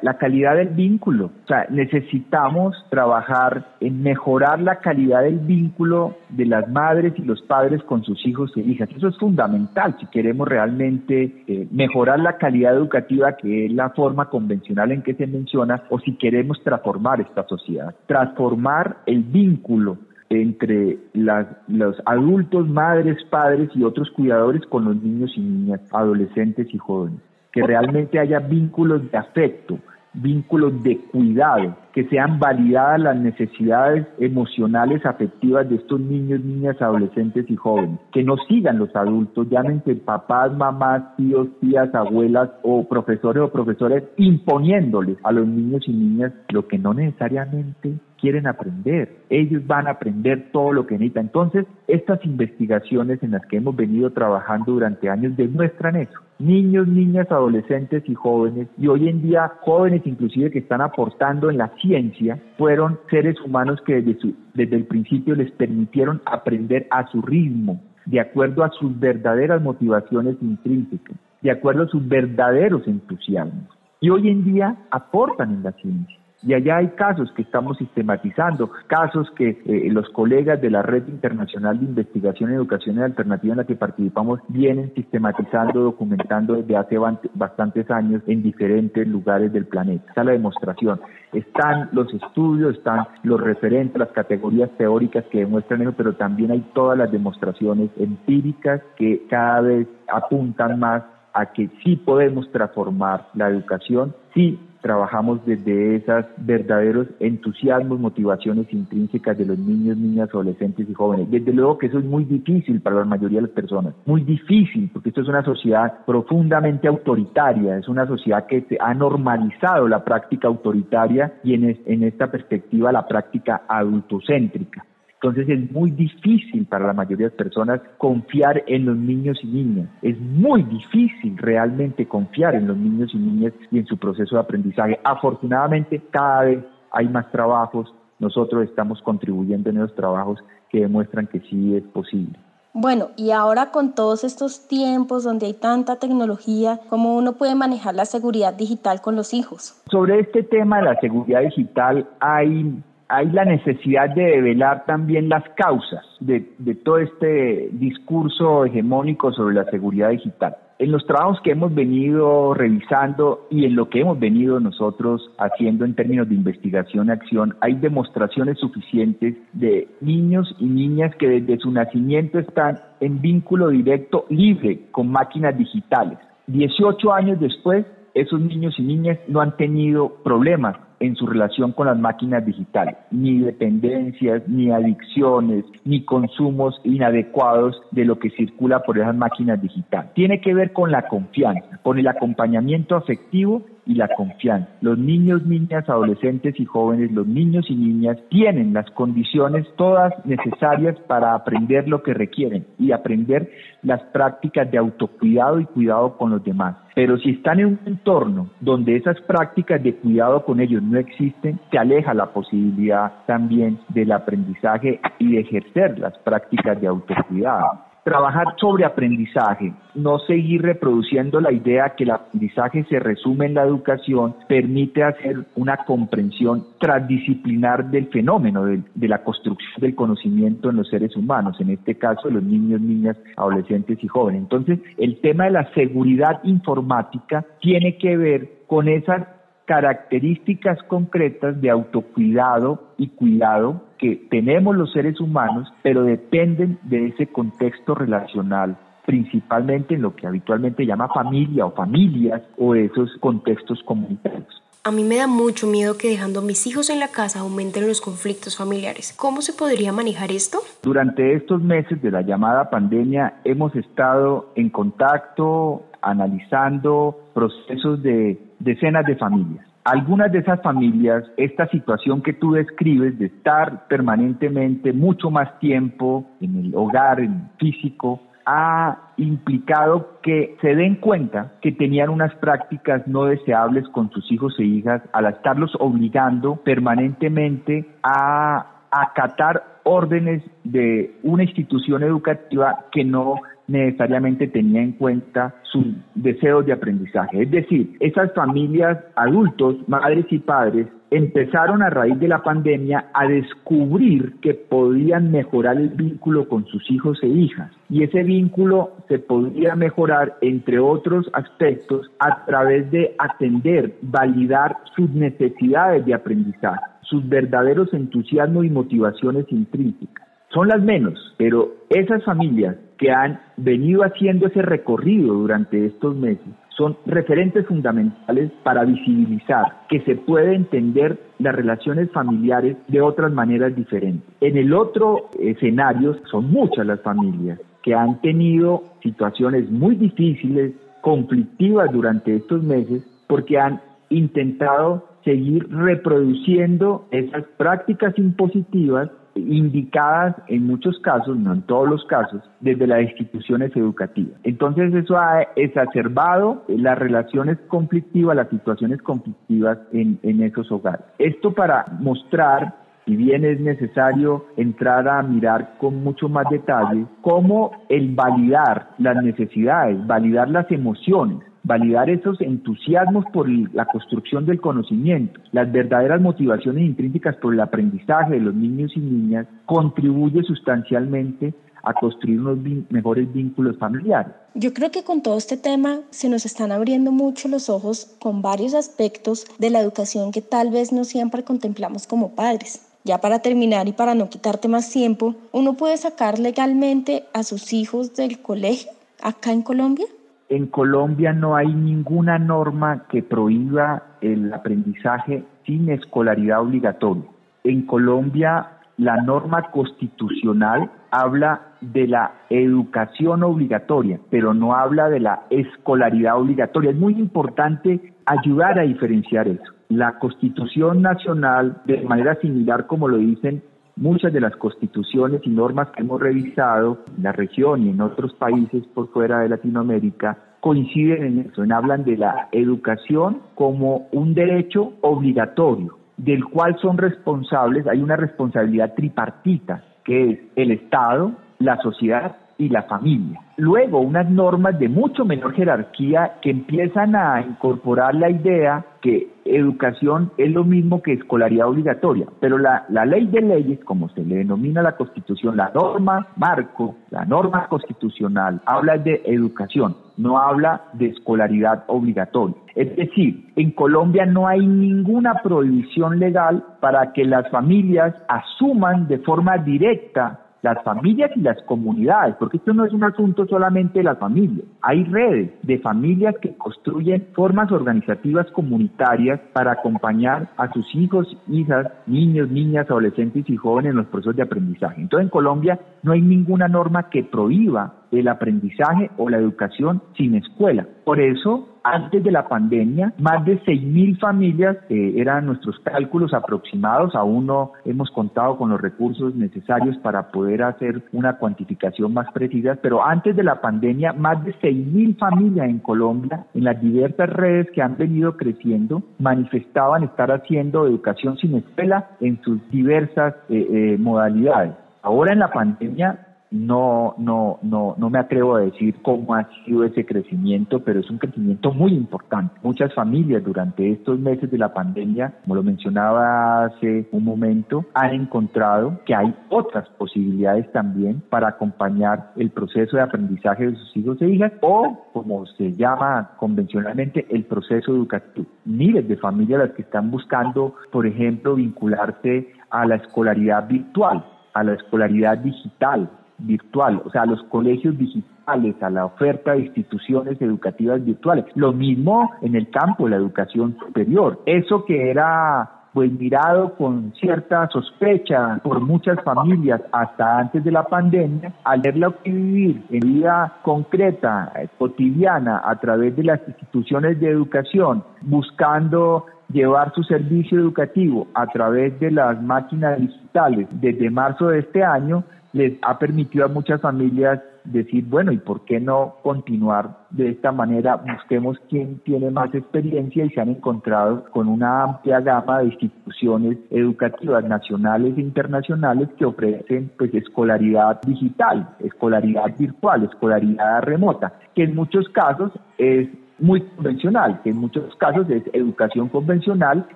la, 0.01 0.17
calidad 0.17 0.57
del 0.57 0.69
vínculo. 0.69 1.27
O 1.45 1.47
sea, 1.47 1.67
necesitamos 1.69 2.75
trabajar 2.89 3.77
en 3.81 4.03
mejorar 4.03 4.59
la 4.61 4.77
calidad 4.77 5.23
del 5.23 5.39
vínculo 5.39 6.17
de 6.31 6.47
las 6.47 6.67
madres 6.71 7.13
y 7.19 7.23
los 7.23 7.43
padres 7.43 7.83
con 7.83 8.03
sus 8.05 8.27
hijos 8.27 8.51
e 8.57 8.61
hijas. 8.61 8.89
Eso 8.97 9.09
es 9.09 9.19
fundamental 9.19 9.97
si 10.01 10.07
queremos 10.07 10.49
realmente 10.49 11.45
eh, 11.47 11.69
mejorar 11.71 12.21
la 12.21 12.39
calidad 12.39 12.75
educativa, 12.75 13.37
que 13.37 13.67
es 13.67 13.73
la 13.73 13.91
forma 13.91 14.31
convencional 14.31 14.93
en 14.93 15.03
que 15.03 15.15
se 15.15 15.27
menciona, 15.27 15.83
o 15.91 15.99
si 15.99 16.17
queremos 16.17 16.63
transformar 16.65 17.21
esta 17.21 17.47
sociedad. 17.47 17.95
Transformar 18.07 18.97
el 19.05 19.25
vínculo 19.25 19.99
entre 20.31 20.97
las, 21.13 21.47
los 21.69 22.01
adultos, 22.07 22.67
madres, 22.67 23.23
padres 23.29 23.69
y 23.75 23.85
otros 23.85 24.11
cuidadores 24.11 24.63
con 24.71 24.87
los 24.87 24.97
niños 24.97 25.33
y 25.37 25.41
niñas, 25.41 25.83
adolescentes 25.93 26.73
y 26.73 26.79
jóvenes 26.79 27.21
que 27.53 27.63
realmente 27.63 28.19
haya 28.19 28.39
vínculos 28.39 29.11
de 29.11 29.19
afecto, 29.19 29.79
vínculos 30.15 30.83
de 30.83 30.99
cuidado, 30.99 31.77
que 31.93 32.05
sean 32.09 32.39
validadas 32.39 33.01
las 33.01 33.17
necesidades 33.17 34.07
emocionales, 34.19 35.05
afectivas 35.05 35.69
de 35.69 35.77
estos 35.77 36.01
niños, 36.01 36.41
niñas, 36.45 36.81
adolescentes 36.81 37.47
y 37.51 37.57
jóvenes, 37.57 37.99
que 38.13 38.23
no 38.23 38.37
sigan 38.49 38.79
los 38.79 38.95
adultos, 38.97 39.49
llámense 39.51 39.95
papás, 39.97 40.53
mamás, 40.57 41.17
tíos, 41.17 41.49
tías, 41.61 41.95
abuelas 41.95 42.51
o 42.63 42.89
profesores 42.89 43.43
o 43.43 43.53
profesores 43.53 44.05
imponiéndoles 44.17 45.19
a 45.23 45.33
los 45.33 45.47
niños 45.47 45.83
y 45.87 45.93
niñas 45.93 46.33
lo 46.49 46.67
que 46.67 46.79
no 46.79 46.95
necesariamente 46.95 47.95
quieren 48.23 48.47
aprender. 48.47 49.17
Ellos 49.31 49.67
van 49.67 49.89
a 49.89 49.91
aprender 49.91 50.53
todo 50.53 50.73
lo 50.73 50.87
que 50.87 50.95
necesitan. 50.95 51.27
Entonces, 51.27 51.67
estas 51.89 52.25
investigaciones 52.25 53.21
en 53.25 53.33
las 53.33 53.45
que 53.47 53.57
hemos 53.57 53.75
venido 53.75 54.13
trabajando 54.13 54.73
durante 54.73 55.11
años 55.11 55.37
demuestran 55.37 55.97
eso. 55.97 56.21
Niños, 56.39 56.87
niñas, 56.87 57.27
adolescentes 57.31 58.05
y 58.07 58.15
jóvenes, 58.15 58.69
y 58.79 58.87
hoy 58.87 59.09
en 59.09 59.23
día 59.23 59.53
jóvenes 59.63 60.03
inclusive 60.05 60.53
que 60.53 60.61
están 60.61 60.81
aportando 60.81 61.51
en 61.51 61.59
la 61.59 61.73
ciencia, 61.81 62.41
fueron 62.57 62.99
seres 63.11 63.41
humanos 63.41 63.81
que 63.85 64.01
desde, 64.01 64.35
desde 64.55 64.77
el 64.77 64.85
principio 64.85 65.35
les 65.35 65.51
permitieron 65.51 66.23
aprender 66.25 66.87
a 66.91 67.09
su 67.09 67.23
ritmo, 67.23 67.83
de 68.07 68.21
acuerdo 68.21 68.63
a 68.63 68.71
sus 68.71 68.99
verdaderas 69.01 69.61
motivaciones 69.61 70.37
intrínsecas, 70.41 71.17
de 71.43 71.51
acuerdo 71.51 71.85
a 71.85 71.89
sus 71.89 72.07
verdaderos 72.07 72.87
entusiasmos. 72.87 73.69
Y 74.01 74.11
hoy 74.11 74.29
en 74.29 74.45
día 74.45 74.77
aportan 74.91 75.55
en 75.55 75.63
la 75.65 75.73
ciencia. 75.73 76.22
Y 76.45 76.55
allá 76.55 76.79
hay 76.79 76.89
casos 76.89 77.31
que 77.33 77.43
estamos 77.43 77.79
sistematizando, 77.79 78.71
casos 78.89 79.31
que 79.37 79.63
eh, 79.65 79.89
los 79.93 80.09
colegas 80.11 80.61
de 80.61 80.71
la 80.71 80.83
Red 80.83 81.07
Internacional 81.07 81.79
de 81.79 81.85
Investigación 81.85 82.51
en 82.51 82.57
Educación 82.57 82.99
Alternativa 82.99 83.53
en 83.53 83.59
la 83.59 83.65
que 83.65 83.77
participamos 83.77 84.41
vienen 84.49 84.93
sistematizando, 84.95 85.81
documentando 85.81 86.55
desde 86.55 86.77
hace 86.77 86.97
bastantes 87.35 87.89
años 87.93 88.23
en 88.27 88.43
diferentes 88.43 89.07
lugares 89.07 89.53
del 89.53 89.67
planeta. 89.67 90.05
Está 90.09 90.25
la 90.25 90.33
demostración. 90.33 91.01
Están 91.33 91.91
los 91.93 92.13
estudios, 92.13 92.77
están 92.77 93.07
los 93.23 93.41
referentes, 93.41 93.99
las 93.99 94.11
categorías 94.11 94.71
teóricas 94.77 95.25
que 95.27 95.41
demuestran 95.41 95.83
eso, 95.83 95.95
pero 95.97 96.15
también 96.15 96.51
hay 96.51 96.61
todas 96.75 96.99
las 96.99 97.13
demostraciones 97.13 97.91
empíricas 97.97 98.83
que 98.97 99.27
cada 99.31 99.61
vez 99.61 99.87
apuntan 100.13 100.79
más 100.81 101.05
a 101.35 101.47
que 101.47 101.71
sí 101.83 101.97
podemos 101.97 102.51
transformar 102.51 103.29
la 103.35 103.49
educación, 103.49 104.15
sí 104.35 104.59
trabajamos 104.83 105.45
desde 105.47 105.97
esos 105.97 106.27
verdaderos 106.39 107.07
entusiasmos, 107.21 108.01
motivaciones 108.01 108.71
intrínsecas 108.73 109.39
de 109.39 109.47
los 109.47 109.59
niños, 109.59 109.97
niñas, 109.97 110.29
adolescentes 110.31 110.89
y 110.91 110.93
jóvenes. 110.93 111.31
Desde 111.31 111.53
luego 111.53 111.79
que 111.79 111.87
eso 111.87 111.99
es 111.99 112.05
muy 112.05 112.25
difícil 112.25 112.81
para 112.81 112.97
la 112.97 113.05
mayoría 113.05 113.39
de 113.39 113.47
las 113.47 113.53
personas, 113.53 113.95
muy 114.05 114.23
difícil, 114.23 114.91
porque 114.93 115.11
esto 115.11 115.23
es 115.23 115.29
una 115.29 115.45
sociedad 115.45 116.05
profundamente 116.05 116.89
autoritaria, 116.89 117.79
es 117.79 117.89
una 117.89 118.07
sociedad 118.07 118.47
que 118.47 118.67
ha 118.79 118.93
normalizado 118.93 119.89
la 119.89 120.05
práctica 120.05 120.49
autoritaria 120.49 121.35
y 121.45 121.55
en, 121.55 121.79
en 121.87 122.03
esta 122.03 122.31
perspectiva 122.31 122.93
la 122.93 123.07
práctica 123.07 123.63
adultocéntrica. 123.69 124.85
Entonces 125.23 125.49
es 125.49 125.71
muy 125.71 125.93
difícil 125.93 126.67
para 126.67 126.85
la 126.85 126.93
mayoría 126.93 127.29
de 127.29 127.31
las 127.31 127.39
personas 127.39 127.81
confiar 127.99 128.65
en 128.67 128.87
los 128.87 128.97
niños 128.97 129.39
y 129.45 129.47
niñas. 129.47 129.89
Es 130.03 130.19
muy 130.21 130.65
difícil 130.65 131.39
realmente 131.39 132.09
confiar 132.09 132.57
en 132.57 132.67
los 132.67 132.77
niños 132.77 133.13
y 133.15 133.19
niñas 133.19 133.53
y 133.71 133.79
en 133.79 133.87
su 133.87 133.97
proceso 133.99 134.35
de 134.35 134.41
aprendizaje. 134.41 134.99
Afortunadamente 135.05 136.03
cada 136.11 136.43
vez 136.43 136.65
hay 136.91 137.09
más 137.09 137.31
trabajos. 137.31 137.95
Nosotros 138.19 138.65
estamos 138.65 139.01
contribuyendo 139.03 139.71
en 139.71 139.77
esos 139.77 139.95
trabajos 139.95 140.41
que 140.71 140.81
demuestran 140.81 141.29
que 141.29 141.39
sí 141.41 141.77
es 141.77 141.85
posible. 141.85 142.37
Bueno, 142.75 143.11
y 143.17 143.31
ahora 143.31 143.71
con 143.71 143.95
todos 143.95 144.25
estos 144.25 144.67
tiempos 144.67 145.23
donde 145.23 145.47
hay 145.47 145.55
tanta 145.55 146.01
tecnología, 146.01 146.81
¿cómo 146.89 147.17
uno 147.17 147.35
puede 147.35 147.55
manejar 147.55 147.95
la 147.95 148.07
seguridad 148.07 148.55
digital 148.55 149.01
con 149.01 149.15
los 149.15 149.35
hijos? 149.35 149.81
Sobre 149.89 150.19
este 150.19 150.43
tema 150.43 150.79
de 150.79 150.85
la 150.85 151.01
seguridad 151.01 151.43
digital 151.43 152.09
hay 152.19 152.83
hay 153.13 153.31
la 153.31 153.45
necesidad 153.45 154.09
de 154.09 154.23
develar 154.23 154.87
también 154.87 155.29
las 155.29 155.45
causas 155.51 156.03
de, 156.21 156.41
todo 156.83 156.97
este 156.97 157.69
discurso 157.73 158.65
hegemónico 158.65 159.33
sobre 159.33 159.55
la 159.55 159.65
seguridad 159.67 160.09
digital. 160.09 160.57
En 160.79 160.91
los 160.91 161.07
trabajos 161.07 161.39
que 161.45 161.51
hemos 161.51 161.75
venido 161.75 162.55
revisando 162.55 163.47
y 163.51 163.67
en 163.67 163.77
lo 163.77 163.91
que 163.91 164.01
hemos 164.01 164.19
venido 164.19 164.59
nosotros 164.61 165.31
haciendo 165.39 165.85
en 165.85 165.95
términos 165.95 166.27
de 166.27 166.37
investigación 166.37 167.09
y 167.09 167.11
acción, 167.11 167.55
hay 167.61 167.75
demostraciones 167.75 168.59
suficientes 168.59 169.37
de 169.53 169.89
niños 170.01 170.57
y 170.59 170.65
niñas 170.65 171.15
que 171.17 171.29
desde 171.29 171.59
su 171.59 171.71
nacimiento 171.71 172.39
están 172.39 172.81
en 173.01 173.21
vínculo 173.21 173.69
directo 173.69 174.25
libre 174.31 174.87
con 174.91 175.09
máquinas 175.09 175.57
digitales. 175.59 176.17
18 176.47 177.13
años 177.13 177.39
después, 177.39 177.85
esos 178.15 178.41
niños 178.41 178.75
y 178.79 178.83
niñas 178.83 179.19
no 179.29 179.43
han 179.43 179.55
tenido 179.59 180.15
problemas 180.25 180.77
en 181.03 181.17
su 181.17 181.27
relación 181.27 181.73
con 181.73 181.89
las 181.89 181.99
máquinas 181.99 182.47
digitales, 182.47 182.97
ni 183.11 183.41
dependencias, 183.41 184.47
ni 184.47 184.71
adicciones, 184.71 185.65
ni 185.85 186.05
consumos 186.05 186.81
inadecuados 186.85 187.81
de 187.91 188.05
lo 188.05 188.19
que 188.19 188.31
circula 188.31 188.85
por 188.85 188.99
esas 188.99 189.17
máquinas 189.17 189.61
digitales. 189.61 190.13
Tiene 190.15 190.41
que 190.41 190.55
ver 190.55 190.73
con 190.73 190.93
la 190.93 191.09
confianza, 191.09 191.81
con 191.83 191.99
el 191.99 192.07
acompañamiento 192.07 192.95
afectivo 192.95 193.63
y 193.87 193.95
la 193.95 194.09
confianza. 194.09 194.69
Los 194.81 194.99
niños, 194.99 195.45
niñas, 195.45 195.89
adolescentes 195.89 196.59
y 196.59 196.65
jóvenes, 196.65 197.11
los 197.13 197.27
niños 197.27 197.67
y 197.69 197.75
niñas 197.75 198.19
tienen 198.29 198.73
las 198.73 198.91
condiciones 198.93 199.67
todas 199.77 200.13
necesarias 200.25 200.97
para 201.07 201.35
aprender 201.35 201.89
lo 201.89 202.03
que 202.03 202.15
requieren 202.15 202.67
y 202.79 202.93
aprender 202.93 203.51
las 203.83 204.03
prácticas 204.05 204.71
de 204.71 204.79
autocuidado 204.79 205.59
y 205.59 205.65
cuidado 205.65 206.17
con 206.17 206.31
los 206.31 206.45
demás. 206.45 206.77
Pero 206.95 207.19
si 207.19 207.31
están 207.31 207.61
en 207.61 207.67
un 207.67 207.81
entorno 207.87 208.51
donde 208.61 208.97
esas 208.97 209.21
prácticas 209.23 209.83
de 209.83 209.95
cuidado 209.97 210.45
con 210.45 210.61
ellos 210.61 210.83
no 210.83 210.99
existen, 210.99 211.59
se 211.71 211.79
aleja 211.79 212.15
la 212.15 212.27
posibilidad 212.27 213.25
también 213.27 213.79
del 213.89 214.13
aprendizaje 214.13 215.01
y 215.19 215.33
de 215.33 215.41
ejercer 215.41 215.99
las 215.99 216.17
prácticas 216.19 216.81
de 216.81 216.87
autocuidado 216.87 217.92
trabajar 218.05 218.55
sobre 218.59 218.85
aprendizaje, 218.85 219.73
no 219.95 220.19
seguir 220.21 220.63
reproduciendo 220.63 221.41
la 221.41 221.53
idea 221.53 221.95
que 221.97 222.05
el 222.05 222.11
aprendizaje 222.11 222.85
se 222.89 222.99
resume 222.99 223.47
en 223.47 223.55
la 223.55 223.63
educación, 223.63 224.35
permite 224.49 225.05
hacer 225.05 225.45
una 225.55 225.77
comprensión 225.79 226.67
transdisciplinar 226.81 227.91
del 227.91 228.09
fenómeno 228.09 228.65
de, 228.65 228.83
de, 228.95 229.09
la 229.09 229.23
construcción 229.23 229.81
del 229.81 229.95
conocimiento 229.95 230.71
en 230.71 230.77
los 230.77 230.89
seres 230.89 231.17
humanos, 231.17 231.61
en 231.61 231.71
este 231.71 231.97
caso 231.97 232.29
los 232.29 232.43
niños, 232.43 232.81
niñas, 232.81 233.17
adolescentes 233.37 234.03
y 234.03 234.09
jóvenes. 234.09 234.43
Entonces, 234.43 234.81
el 234.99 235.21
tema 235.21 235.45
de 235.45 235.51
la 235.53 235.73
seguridad 235.73 236.43
informática 236.45 237.45
tiene 237.61 237.99
que 237.99 238.17
ver 238.17 238.63
con 238.67 238.89
esas 238.89 239.27
características 239.67 240.83
concretas 240.85 241.61
de 241.61 241.71
autocuidado 241.71 242.95
y 242.99 243.09
cuidado 243.09 243.83
que 243.99 244.17
tenemos 244.31 244.77
los 244.77 244.93
seres 244.93 245.21
humanos, 245.21 245.73
pero 245.83 246.03
dependen 246.03 246.79
de 246.83 247.09
ese 247.09 247.27
contexto 247.29 247.95
relacional 247.95 248.77
principalmente 249.05 249.95
en 249.95 250.03
lo 250.03 250.15
que 250.15 250.27
habitualmente 250.27 250.87
llama 250.87 251.09
familia 251.09 251.67
o 251.67 251.73
familias 251.73 252.43
o 252.57 252.75
esos 252.75 253.11
contextos 253.21 253.83
comunitarios. 253.85 254.63
A 254.85 254.91
mí 254.91 255.05
me 255.05 255.17
da 255.17 255.29
mucho 255.29 255.69
miedo 255.69 255.97
que 255.97 256.09
dejando 256.09 256.41
a 256.41 256.43
mis 256.43 256.67
hijos 256.67 256.91
en 256.91 256.99
la 256.99 257.09
casa 257.09 257.39
aumenten 257.39 257.87
los 257.87 258.01
conflictos 258.01 258.57
familiares. 258.57 259.15
¿Cómo 259.17 259.41
se 259.41 259.53
podría 259.53 259.93
manejar 259.93 260.33
esto? 260.33 260.59
Durante 260.83 261.35
estos 261.35 261.63
meses 261.63 262.03
de 262.03 262.11
la 262.11 262.23
llamada 262.23 262.69
pandemia 262.69 263.35
hemos 263.45 263.77
estado 263.77 264.51
en 264.57 264.71
contacto, 264.71 265.85
analizando 266.01 267.17
procesos 267.33 268.03
de 268.03 268.41
decenas 268.63 269.05
de 269.07 269.17
familias. 269.17 269.67
Algunas 269.85 270.31
de 270.31 270.39
esas 270.39 270.63
familias, 270.63 271.25
esta 271.37 271.67
situación 271.69 272.23
que 272.23 272.33
tú 272.33 272.53
describes 272.53 273.19
de 273.19 273.27
estar 273.27 273.89
permanentemente 273.89 274.93
mucho 274.93 275.31
más 275.31 275.59
tiempo 275.59 276.25
en 276.41 276.67
el 276.67 276.75
hogar, 276.75 277.19
en 277.19 277.51
físico, 277.59 278.21
ha 278.47 279.13
implicado 279.17 280.19
que 280.23 280.57
se 280.61 280.75
den 280.75 280.97
cuenta 280.97 281.53
que 281.61 281.73
tenían 281.73 282.11
unas 282.11 282.35
prácticas 282.37 283.07
no 283.07 283.25
deseables 283.25 283.89
con 283.89 284.11
sus 284.11 284.31
hijos 284.31 284.55
e 284.59 284.65
hijas 284.65 285.03
al 285.13 285.27
estarlos 285.27 285.73
obligando 285.79 286.57
permanentemente 286.57 287.87
a 288.03 288.67
acatar 288.91 289.81
órdenes 289.85 290.43
de 290.65 291.17
una 291.23 291.45
institución 291.45 292.03
educativa 292.03 292.87
que 292.93 293.05
no 293.05 293.41
necesariamente 293.69 294.49
tenía 294.49 294.83
en 294.83 294.93
cuenta 294.93 295.55
sus 295.63 295.87
deseos 296.15 296.67
de 296.67 296.73
aprendizaje. 296.73 297.43
Es 297.43 297.51
decir, 297.51 297.97
esas 298.01 298.33
familias 298.35 298.99
adultos, 299.17 299.77
madres 299.89 300.27
y 300.31 300.39
padres, 300.39 300.87
empezaron 301.13 301.83
a 301.83 301.91
raíz 301.91 302.19
de 302.19 302.29
la 302.29 302.43
pandemia 302.43 303.11
a 303.13 303.27
descubrir 303.27 304.37
que 304.41 304.55
podían 304.55 305.31
mejorar 305.31 305.77
el 305.77 305.91
vínculo 305.91 306.49
con 306.49 306.65
sus 306.67 306.91
hijos 306.91 307.19
e 307.23 307.29
hijas. 307.29 307.71
Y 307.91 308.03
ese 308.03 308.23
vínculo 308.23 308.93
se 309.09 309.19
podría 309.19 309.77
mejorar, 309.77 310.39
entre 310.41 310.79
otros 310.79 311.29
aspectos, 311.35 312.11
a 312.19 312.47
través 312.47 312.91
de 312.91 313.15
atender, 313.19 313.95
validar 314.01 314.79
sus 314.97 315.11
necesidades 315.11 316.07
de 316.07 316.15
aprendizaje, 316.15 316.83
sus 317.03 317.29
verdaderos 317.29 317.93
entusiasmos 317.93 318.65
y 318.65 318.71
motivaciones 318.71 319.45
intrínsecas. 319.51 320.27
Son 320.49 320.69
las 320.69 320.83
menos, 320.83 321.35
pero 321.37 321.75
esas 321.91 322.25
familias 322.25 322.77
que 323.03 323.11
han 323.11 323.41
venido 323.57 324.05
haciendo 324.05 324.47
ese 324.47 324.63
recorrido 324.63 325.35
durante 325.35 325.87
estos 325.87 326.15
meses 326.15 326.47
son 326.77 326.97
referentes 327.05 327.67
fundamentales 327.67 328.53
para 328.63 328.85
visibilizar 328.85 329.83
que 329.89 330.01
se 330.03 330.15
puede 330.15 330.55
entender 330.55 331.19
las 331.41 331.53
relaciones 331.53 332.11
familiares 332.13 332.77
de 332.87 333.01
otras 333.01 333.33
maneras 333.33 333.75
diferentes. 333.75 334.23
En 334.41 334.57
el 334.57 334.73
otro 334.73 335.31
escenario 335.41 336.17
son 336.31 336.51
muchas 336.53 336.87
las 336.87 337.01
familias 337.03 337.61
que 337.83 337.93
han 337.93 338.21
tenido 338.21 338.85
situaciones 339.03 339.69
muy 339.69 339.97
difíciles, 339.97 340.73
conflictivas 341.01 341.91
durante 341.93 342.37
estos 342.37 342.63
meses, 342.63 343.03
porque 343.27 343.59
han 343.59 343.81
intentado 344.11 345.09
seguir 345.25 345.67
reproduciendo 345.71 347.07
esas 347.11 347.45
prácticas 347.57 348.17
impositivas 348.17 349.11
indicadas 349.35 350.37
en 350.49 350.67
muchos 350.67 350.99
casos, 351.01 351.37
no 351.39 351.53
en 351.53 351.63
todos 351.63 351.89
los 351.89 352.05
casos, 352.07 352.43
desde 352.61 352.87
las 352.87 353.03
instituciones 353.03 353.75
educativas. 353.77 354.39
Entonces 354.43 354.95
eso 354.95 355.17
ha 355.17 355.43
exacerbado 355.57 356.65
las 356.69 356.99
relaciones 356.99 357.59
conflictivas, 357.69 358.37
las 358.37 358.49
situaciones 358.49 359.01
conflictivas 359.03 359.79
en, 359.93 360.19
esos 360.43 360.71
hogares. 360.73 361.05
Esto 361.19 361.53
para 361.53 361.87
mostrar 362.01 362.75
si 363.05 363.17
bien 363.17 363.45
es 363.45 363.61
necesario 363.61 364.47
entrar 364.57 365.09
a 365.09 365.23
mirar 365.23 365.75
con 365.79 366.03
mucho 366.05 366.29
más 366.29 366.47
detalle 366.51 367.05
cómo 367.21 367.73
el 367.89 368.15
validar 368.15 368.91
las 368.99 369.23
necesidades, 369.23 370.07
validar 370.07 370.49
las 370.49 370.71
emociones, 370.71 371.41
validar 371.65 372.11
esos 372.11 372.41
entusiasmos 372.41 373.25
por 373.33 373.49
la 373.49 373.87
construcción 373.87 374.47
del 374.47 374.61
conocimiento, 374.61 375.41
las 375.53 375.71
verdaderas 375.71 376.21
motivaciones 376.21 376.85
intrínsecas 376.85 377.37
por 377.37 377.55
el 377.55 377.61
aprendizaje 377.61 378.35
de 378.35 378.41
los 378.41 378.55
niños 378.55 378.93
y 378.97 379.01
niñas, 379.01 379.47
contribuye 379.67 380.43
sustancialmente 380.43 381.55
a 381.83 381.95
construir 381.95 382.41
unos 382.41 382.59
mejores 382.91 383.33
vínculos 383.33 383.77
familiares. 383.79 384.33
Yo 384.55 384.73
creo 384.73 384.91
que 384.91 385.03
con 385.03 385.23
todo 385.23 385.37
este 385.37 385.57
tema 385.57 386.01
se 386.11 386.29
nos 386.29 386.47
están 386.47 386.71
abriendo 386.71 387.11
mucho 387.11 387.49
los 387.49 387.69
ojos 387.69 388.17
con 388.21 388.43
varios 388.43 388.75
aspectos 388.75 389.47
de 389.59 389.71
la 389.71 389.81
educación 389.81 390.31
que 390.31 390.43
tal 390.43 390.71
vez 390.71 390.93
no 390.93 391.05
siempre 391.05 391.43
contemplamos 391.43 392.07
como 392.07 392.35
padres. 392.35 392.89
Ya 393.05 393.19
para 393.19 393.41
terminar 393.41 393.89
y 393.89 393.93
para 393.93 394.15
no 394.15 394.29
quitarte 394.29 394.69
más 394.69 394.91
tiempo, 394.91 395.35
¿uno 395.51 395.75
puede 395.75 395.97
sacar 395.97 396.39
legalmente 396.39 397.25
a 397.33 397.43
sus 397.43 397.73
hijos 397.73 398.15
del 398.15 398.41
colegio 398.41 398.93
acá 399.21 399.53
en 399.53 399.63
Colombia? 399.63 400.07
En 400.53 400.67
Colombia 400.67 401.33
no 401.33 401.57
hay 401.57 401.73
ninguna 401.73 402.39
norma 402.39 403.05
que 403.09 403.23
prohíba 403.23 404.03
el 404.21 404.53
aprendizaje 404.53 405.45
sin 405.65 405.89
escolaridad 405.89 406.61
obligatoria. 406.61 407.25
En 407.65 407.87
Colombia 407.87 408.67
la 408.99 409.17
norma 409.23 409.71
constitucional 409.71 410.91
habla 411.11 411.63
de 411.81 412.07
la 412.07 412.33
educación 412.51 413.43
obligatoria, 413.45 414.21
pero 414.29 414.53
no 414.53 414.75
habla 414.75 415.09
de 415.09 415.21
la 415.21 415.45
escolaridad 415.49 416.39
obligatoria. 416.39 416.91
Es 416.91 416.99
muy 416.99 417.15
importante 417.15 418.13
ayudar 418.27 418.79
a 418.79 418.83
diferenciar 418.83 419.49
eso. 419.49 419.73
La 419.89 420.19
Constitución 420.19 421.01
Nacional, 421.01 421.81
de 421.87 422.03
manera 422.03 422.35
similar 422.43 422.87
como 422.87 423.09
lo 423.09 423.17
dicen 423.17 423.63
Muchas 423.97 424.33
de 424.33 424.41
las 424.41 424.57
constituciones 424.57 425.43
y 425.45 425.51
normas 425.51 425.89
que 425.91 426.03
hemos 426.03 426.21
revisado 426.21 426.99
en 427.17 427.23
la 427.23 427.33
región 427.33 427.87
y 427.87 427.91
en 427.91 428.01
otros 428.01 428.33
países 428.35 428.85
por 428.95 429.09
fuera 429.09 429.41
de 429.41 429.51
Latinoamérica 429.51 430.39
coinciden 430.61 431.25
en 431.25 431.39
eso, 431.41 431.65
en 431.65 431.73
hablan 431.73 432.05
de 432.05 432.17
la 432.17 432.49
educación 432.53 433.43
como 433.55 434.09
un 434.13 434.33
derecho 434.33 434.95
obligatorio, 435.03 435.99
del 436.17 436.45
cual 436.45 436.79
son 436.81 436.97
responsables, 436.97 437.87
hay 437.87 438.01
una 438.01 438.17
responsabilidad 438.17 438.95
tripartita, 438.95 439.83
que 440.05 440.31
es 440.31 440.39
el 440.57 440.71
Estado, 440.71 441.33
la 441.59 441.77
sociedad 441.79 442.37
y 442.59 442.69
la 442.69 442.85
familia. 442.85 443.41
Luego, 443.57 444.01
unas 444.01 444.31
normas 444.31 444.79
de 444.79 444.89
mucho 444.89 445.25
menor 445.25 445.53
jerarquía 445.55 446.35
que 446.41 446.51
empiezan 446.51 447.17
a 447.17 447.41
incorporar 447.41 448.15
la 448.15 448.31
idea 448.31 448.85
que 449.03 449.29
educación 449.45 450.31
es 450.39 450.51
lo 450.51 450.65
mismo 450.65 451.03
que 451.03 451.13
escolaridad 451.13 451.69
obligatoria, 451.69 452.27
pero 452.41 452.57
la, 452.57 452.87
la 452.89 453.05
ley 453.05 453.27
de 453.27 453.43
leyes, 453.43 453.85
como 453.85 454.09
se 454.11 454.25
le 454.25 454.37
denomina 454.37 454.81
la 454.81 454.97
constitución, 454.97 455.57
la 455.57 455.71
norma 455.75 456.29
marco, 456.37 456.97
la 457.11 457.25
norma 457.25 457.67
constitucional, 457.69 458.63
habla 458.65 458.97
de 458.97 459.21
educación, 459.27 459.97
no 460.17 460.39
habla 460.39 460.85
de 460.93 461.09
escolaridad 461.09 461.85
obligatoria. 461.89 462.57
Es 462.75 462.95
decir, 462.97 463.51
en 463.57 463.73
Colombia 463.73 464.25
no 464.25 464.47
hay 464.47 464.65
ninguna 464.65 465.35
prohibición 465.43 466.19
legal 466.19 466.65
para 466.81 467.13
que 467.13 467.25
las 467.25 467.51
familias 467.51 468.15
asuman 468.29 469.09
de 469.09 469.19
forma 469.19 469.59
directa 469.59 470.42
las 470.63 470.83
familias 470.85 471.31
y 471.37 471.41
las 471.41 471.61
comunidades, 471.63 472.37
porque 472.39 472.57
esto 472.57 472.73
no 472.73 472.85
es 472.85 472.93
un 472.93 473.05
asunto 473.05 473.47
solamente 473.47 473.99
de 473.99 474.05
las 474.05 474.19
familias. 474.19 474.67
Hay 474.81 475.05
redes 475.05 475.51
de 475.63 475.79
familias 475.81 476.37
que 476.41 476.57
construyen 476.57 477.27
formas 477.35 477.71
organizativas 477.73 478.47
comunitarias 478.53 479.41
para 479.53 479.73
acompañar 479.73 480.51
a 480.57 480.73
sus 480.73 480.87
hijos, 480.95 481.37
hijas, 481.49 481.89
niños, 482.07 482.49
niñas, 482.49 482.89
adolescentes 482.89 483.49
y 483.51 483.57
jóvenes 483.57 483.91
en 483.91 483.97
los 483.97 484.07
procesos 484.07 484.37
de 484.37 484.43
aprendizaje. 484.43 485.01
Entonces 485.01 485.25
en 485.25 485.31
Colombia 485.31 485.81
no 486.03 486.13
hay 486.13 486.23
ninguna 486.23 486.69
norma 486.69 487.11
que 487.11 487.25
prohíba 487.25 488.02
el 488.13 488.29
aprendizaje 488.29 489.11
o 489.17 489.29
la 489.29 489.39
educación 489.39 490.03
sin 490.17 490.35
escuela. 490.35 490.87
Por 491.05 491.21
eso, 491.21 491.69
antes 491.83 492.23
de 492.23 492.31
la 492.31 492.47
pandemia, 492.47 493.13
más 493.19 493.45
de 493.45 493.61
6.000 493.63 494.19
familias, 494.21 494.77
eh, 494.89 495.15
eran 495.17 495.47
nuestros 495.47 495.79
cálculos 495.81 496.33
aproximados, 496.33 497.15
aún 497.15 497.47
no 497.47 497.73
hemos 497.85 498.11
contado 498.11 498.57
con 498.57 498.71
los 498.71 498.81
recursos 498.81 499.35
necesarios 499.35 499.97
para 499.99 500.31
poder 500.31 500.63
hacer 500.63 501.03
una 501.13 501.39
cuantificación 501.39 502.15
más 502.15 502.31
precisa, 502.33 502.77
pero 502.81 503.05
antes 503.05 503.35
de 503.35 503.43
la 503.43 503.61
pandemia, 503.61 504.13
más 504.13 504.45
de 504.45 504.55
6.000 504.61 505.19
familias 505.19 505.69
en 505.69 505.81
Colombia, 505.81 506.47
en 506.55 506.65
las 506.65 506.81
diversas 506.81 507.29
redes 507.31 507.71
que 507.73 507.83
han 507.83 507.97
venido 507.97 508.37
creciendo, 508.37 509.03
manifestaban 509.19 510.05
estar 510.05 510.31
haciendo 510.31 510.87
educación 510.87 511.37
sin 511.39 511.57
escuela 511.57 512.11
en 512.21 512.41
sus 512.43 512.61
diversas 512.71 513.35
eh, 513.49 513.67
eh, 513.71 513.97
modalidades. 513.99 514.75
Ahora 515.03 515.33
en 515.33 515.41
la 515.41 515.51
pandemia 515.51 516.32
no, 516.53 517.15
no, 517.19 517.59
no, 517.63 517.95
no 517.97 518.11
me 518.11 518.19
atrevo 518.19 518.57
a 518.57 518.61
decir 518.61 518.95
cómo 519.03 519.35
ha 519.35 519.49
sido 519.65 519.85
ese 519.85 520.05
crecimiento, 520.05 520.81
pero 520.81 521.01
es 521.01 521.11
un 521.11 521.19
crecimiento 521.19 521.73
muy 521.73 521.93
importante. 521.93 522.55
Muchas 522.63 522.93
familias 522.95 523.43
durante 523.43 523.91
estos 523.91 524.19
meses 524.19 524.51
de 524.51 524.59
la 524.59 524.73
pandemia, 524.73 525.35
como 525.43 525.57
lo 525.57 525.63
mencionaba 525.63 526.65
hace 526.65 527.09
un 527.11 527.25
momento, 527.25 527.87
han 527.95 528.15
encontrado 528.15 529.01
que 529.07 529.15
hay 529.15 529.35
otras 529.49 529.89
posibilidades 529.91 530.71
también 530.73 531.23
para 531.31 531.49
acompañar 531.49 532.33
el 532.37 532.51
proceso 532.51 532.97
de 532.97 533.03
aprendizaje 533.03 533.71
de 533.71 533.77
sus 533.77 533.97
hijos 533.97 534.21
e 534.21 534.29
hijas 534.29 534.53
o, 534.61 535.07
como 535.13 535.47
se 535.47 535.73
llama 535.73 536.33
convencionalmente, 536.37 537.27
el 537.31 537.45
proceso 537.45 537.93
educativo. 537.93 538.47
Miles 538.65 539.09
de 539.09 539.17
familias 539.17 539.61
las 539.61 539.71
que 539.71 539.83
están 539.83 540.11
buscando, 540.11 540.75
por 540.91 541.07
ejemplo, 541.07 541.55
vincularse 541.55 542.53
a 542.71 542.87
la 542.87 542.97
escolaridad 542.97 543.67
virtual, 543.69 544.25
a 544.55 544.65
la 544.65 544.75
escolaridad 544.75 545.39
digital, 545.39 546.11
virtual, 546.39 547.03
o 547.05 547.11
sea, 547.11 547.23
a 547.23 547.27
los 547.27 547.43
colegios 547.45 547.97
digitales, 547.97 548.75
a 548.83 548.91
la 548.91 549.07
oferta 549.07 549.53
de 549.53 549.61
instituciones 549.61 550.41
educativas 550.41 551.05
virtuales. 551.05 551.45
Lo 551.55 551.73
mismo 551.73 552.31
en 552.43 552.57
el 552.57 552.71
campo 552.71 553.05
de 553.05 553.11
la 553.11 553.17
educación 553.17 553.77
superior. 553.79 554.41
Eso 554.47 554.85
que 554.85 555.11
era 555.11 555.83
pues 555.93 556.11
mirado 556.11 556.75
con 556.77 557.13
cierta 557.21 557.69
sospecha 557.69 558.59
por 558.63 558.81
muchas 558.81 559.23
familias 559.23 559.81
hasta 559.93 560.39
antes 560.39 560.65
de 560.65 560.71
la 560.71 560.85
pandemia, 560.85 561.53
al 561.65 561.81
verla 561.83 562.15
vivir 562.25 562.83
en 562.91 563.01
vida 563.01 563.59
concreta, 563.63 564.53
eh, 564.57 564.69
cotidiana, 564.79 565.61
a 565.65 565.77
través 565.77 566.17
de 566.17 566.25
las 566.25 566.41
instituciones 566.49 567.21
de 567.21 567.29
educación, 567.29 568.03
buscando 568.23 569.27
llevar 569.53 569.93
su 569.95 570.03
servicio 570.05 570.59
educativo 570.59 571.27
a 571.35 571.47
través 571.47 571.99
de 572.01 572.11
las 572.11 572.43
máquinas 572.43 572.99
digitales 572.99 573.69
desde 573.73 574.11
marzo 574.11 574.49
de 574.49 574.61
este 574.61 574.83
año, 574.83 575.25
les 575.53 575.79
ha 575.83 575.99
permitido 575.99 576.45
a 576.45 576.49
muchas 576.49 576.81
familias 576.81 577.41
decir, 577.65 578.05
bueno, 578.07 578.33
¿y 578.33 578.39
por 578.39 578.65
qué 578.65 578.81
no 578.81 579.17
continuar 579.23 579.99
de 580.11 580.31
esta 580.31 580.51
manera? 580.53 580.97
Busquemos 580.97 581.59
quién 581.69 582.01
tiene 582.01 582.31
más 582.31 582.53
experiencia 582.55 583.25
y 583.25 583.31
se 583.31 583.41
han 583.41 583.51
encontrado 583.51 584.25
con 584.31 584.49
una 584.49 584.83
amplia 584.83 585.21
gama 585.21 585.61
de 585.61 585.67
instituciones 585.67 586.59
educativas 586.71 587.45
nacionales 587.45 588.17
e 588.17 588.21
internacionales 588.21 589.09
que 589.17 589.25
ofrecen 589.25 589.93
pues 589.97 590.13
escolaridad 590.15 591.01
digital, 591.03 591.69
escolaridad 591.81 592.57
virtual, 592.59 593.05
escolaridad 593.05 593.83
remota, 593.83 594.33
que 594.55 594.65
en 594.65 594.75
muchos 594.75 595.09
casos 595.11 595.53
es 595.79 596.09
muy 596.43 596.61
convencional, 596.61 597.41
que 597.43 597.51
en 597.51 597.59
muchos 597.59 597.95
casos 597.97 598.29
es 598.29 598.43
educación 598.53 599.09
convencional, 599.09 599.87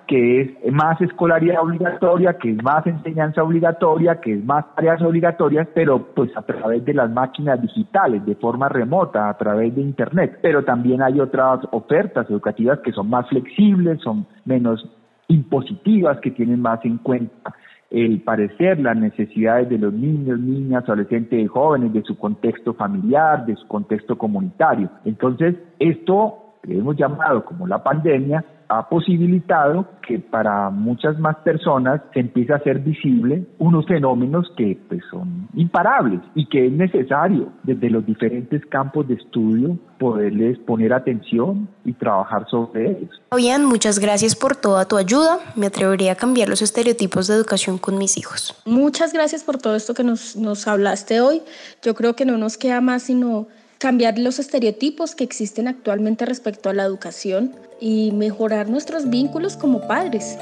que 0.07 0.41
es 0.63 0.71
más 0.71 0.99
escolaridad 1.01 1.61
obligatoria, 1.61 2.37
que 2.37 2.51
es 2.51 2.63
más 2.63 2.87
enseñanza 2.87 3.43
obligatoria, 3.43 4.21
que 4.21 4.33
es 4.33 4.45
más 4.45 4.63
tareas 4.73 5.01
obligatorias, 5.01 5.67
pero 5.75 6.07
pues 6.15 6.35
a 6.37 6.41
través 6.43 6.85
de 6.85 6.93
las 6.93 7.11
máquinas 7.11 7.61
digitales, 7.61 8.25
de 8.25 8.35
forma 8.35 8.69
remota, 8.69 9.29
a 9.29 9.37
través 9.37 9.75
de 9.75 9.81
Internet. 9.81 10.39
Pero 10.41 10.63
también 10.63 11.01
hay 11.01 11.19
otras 11.19 11.59
ofertas 11.71 12.29
educativas 12.29 12.79
que 12.79 12.93
son 12.93 13.09
más 13.09 13.27
flexibles, 13.27 13.99
son 14.01 14.25
menos 14.45 14.89
impositivas, 15.27 16.17
que 16.21 16.31
tienen 16.31 16.61
más 16.61 16.79
en 16.85 16.97
cuenta 16.99 17.53
el 17.89 18.21
parecer, 18.21 18.79
las 18.79 18.97
necesidades 18.97 19.69
de 19.69 19.77
los 19.77 19.93
niños, 19.93 20.39
niñas, 20.39 20.83
adolescentes 20.83 21.39
y 21.39 21.47
jóvenes, 21.47 21.93
de 21.93 22.03
su 22.03 22.17
contexto 22.17 22.73
familiar, 22.73 23.45
de 23.45 23.55
su 23.55 23.67
contexto 23.67 24.17
comunitario. 24.17 24.89
Entonces, 25.05 25.55
esto 25.79 26.55
que 26.63 26.77
hemos 26.77 26.97
llamado 26.97 27.45
como 27.45 27.65
la 27.65 27.81
pandemia, 27.81 28.43
ha 28.69 28.89
posibilitado 28.89 29.87
que 30.05 30.19
para 30.19 30.69
muchas 30.69 31.17
más 31.19 31.37
personas 31.37 32.01
se 32.13 32.19
empiece 32.19 32.53
a 32.53 32.57
hacer 32.57 32.79
visible 32.79 33.45
unos 33.59 33.85
fenómenos 33.85 34.51
que 34.57 34.79
pues, 34.87 35.01
son 35.09 35.47
imparables 35.53 36.21
y 36.35 36.47
que 36.47 36.67
es 36.67 36.71
necesario 36.71 37.49
desde 37.63 37.89
los 37.89 38.05
diferentes 38.05 38.65
campos 38.67 39.07
de 39.07 39.15
estudio 39.15 39.77
poderles 39.99 40.59
poner 40.59 40.93
atención 40.93 41.67
y 41.83 41.93
trabajar 41.93 42.47
sobre 42.49 42.91
ellos. 42.91 43.09
Fabián, 43.29 43.65
muchas 43.65 43.99
gracias 43.99 44.35
por 44.35 44.55
toda 44.55 44.85
tu 44.85 44.97
ayuda. 44.97 45.39
Me 45.55 45.67
atrevería 45.67 46.13
a 46.13 46.15
cambiar 46.15 46.49
los 46.49 46.61
estereotipos 46.61 47.27
de 47.27 47.35
educación 47.35 47.77
con 47.77 47.97
mis 47.97 48.17
hijos. 48.17 48.61
Muchas 48.65 49.13
gracias 49.13 49.43
por 49.43 49.57
todo 49.57 49.75
esto 49.75 49.93
que 49.93 50.03
nos, 50.03 50.35
nos 50.35 50.67
hablaste 50.67 51.21
hoy. 51.21 51.41
Yo 51.81 51.95
creo 51.95 52.15
que 52.15 52.25
no 52.25 52.37
nos 52.37 52.57
queda 52.57 52.81
más 52.81 53.03
sino 53.03 53.47
cambiar 53.77 54.17
los 54.17 54.39
estereotipos 54.39 55.15
que 55.15 55.23
existen 55.23 55.67
actualmente 55.67 56.25
respecto 56.25 56.69
a 56.69 56.73
la 56.73 56.83
educación 56.83 57.55
y 57.79 58.11
mejorar 58.11 58.69
nuestros 58.69 59.09
vínculos 59.09 59.55
como 59.55 59.87
padres. 59.87 60.37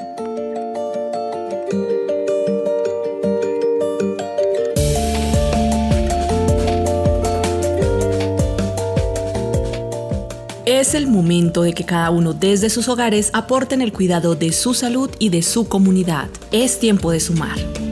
Es 10.64 10.94
el 10.94 11.06
momento 11.06 11.62
de 11.62 11.72
que 11.72 11.84
cada 11.84 12.10
uno 12.10 12.32
desde 12.34 12.70
sus 12.70 12.88
hogares 12.88 13.30
aporten 13.32 13.80
el 13.80 13.92
cuidado 13.92 14.34
de 14.34 14.52
su 14.52 14.74
salud 14.74 15.10
y 15.18 15.30
de 15.30 15.42
su 15.42 15.68
comunidad. 15.68 16.28
Es 16.50 16.80
tiempo 16.80 17.12
de 17.12 17.20
sumar. 17.20 17.85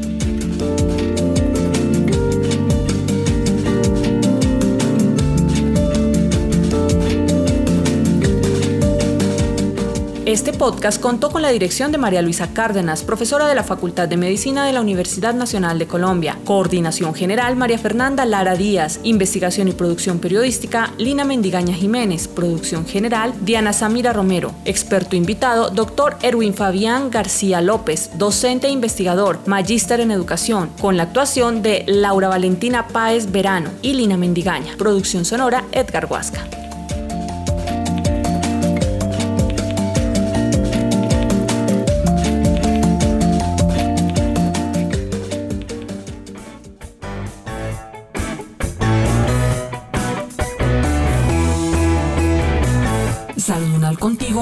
Este 10.34 10.52
podcast 10.52 11.00
contó 11.00 11.30
con 11.30 11.42
la 11.42 11.50
dirección 11.50 11.92
de 11.92 11.98
María 11.98 12.20
Luisa 12.20 12.48
Cárdenas, 12.52 13.04
profesora 13.04 13.46
de 13.46 13.54
la 13.54 13.62
Facultad 13.62 14.08
de 14.08 14.16
Medicina 14.16 14.66
de 14.66 14.72
la 14.72 14.80
Universidad 14.80 15.32
Nacional 15.32 15.78
de 15.78 15.86
Colombia. 15.86 16.40
Coordinación 16.44 17.14
General 17.14 17.54
María 17.54 17.78
Fernanda 17.78 18.26
Lara 18.26 18.56
Díaz. 18.56 18.98
Investigación 19.04 19.68
y 19.68 19.72
producción 19.74 20.18
periodística 20.18 20.92
Lina 20.98 21.24
Mendigaña 21.24 21.72
Jiménez. 21.72 22.26
Producción 22.26 22.84
General 22.84 23.32
Diana 23.42 23.72
Samira 23.72 24.12
Romero. 24.12 24.50
Experto 24.64 25.14
invitado 25.14 25.70
Dr. 25.70 26.16
Erwin 26.20 26.52
Fabián 26.52 27.10
García 27.10 27.60
López, 27.60 28.10
docente 28.18 28.66
e 28.66 28.70
investigador, 28.70 29.38
magíster 29.46 30.00
en 30.00 30.10
educación, 30.10 30.70
con 30.80 30.96
la 30.96 31.04
actuación 31.04 31.62
de 31.62 31.84
Laura 31.86 32.26
Valentina 32.26 32.88
Páez 32.88 33.30
Verano 33.30 33.70
y 33.82 33.92
Lina 33.92 34.16
Mendigaña. 34.16 34.74
Producción 34.78 35.24
sonora 35.24 35.62
Edgar 35.70 36.06
Huasca. 36.10 36.63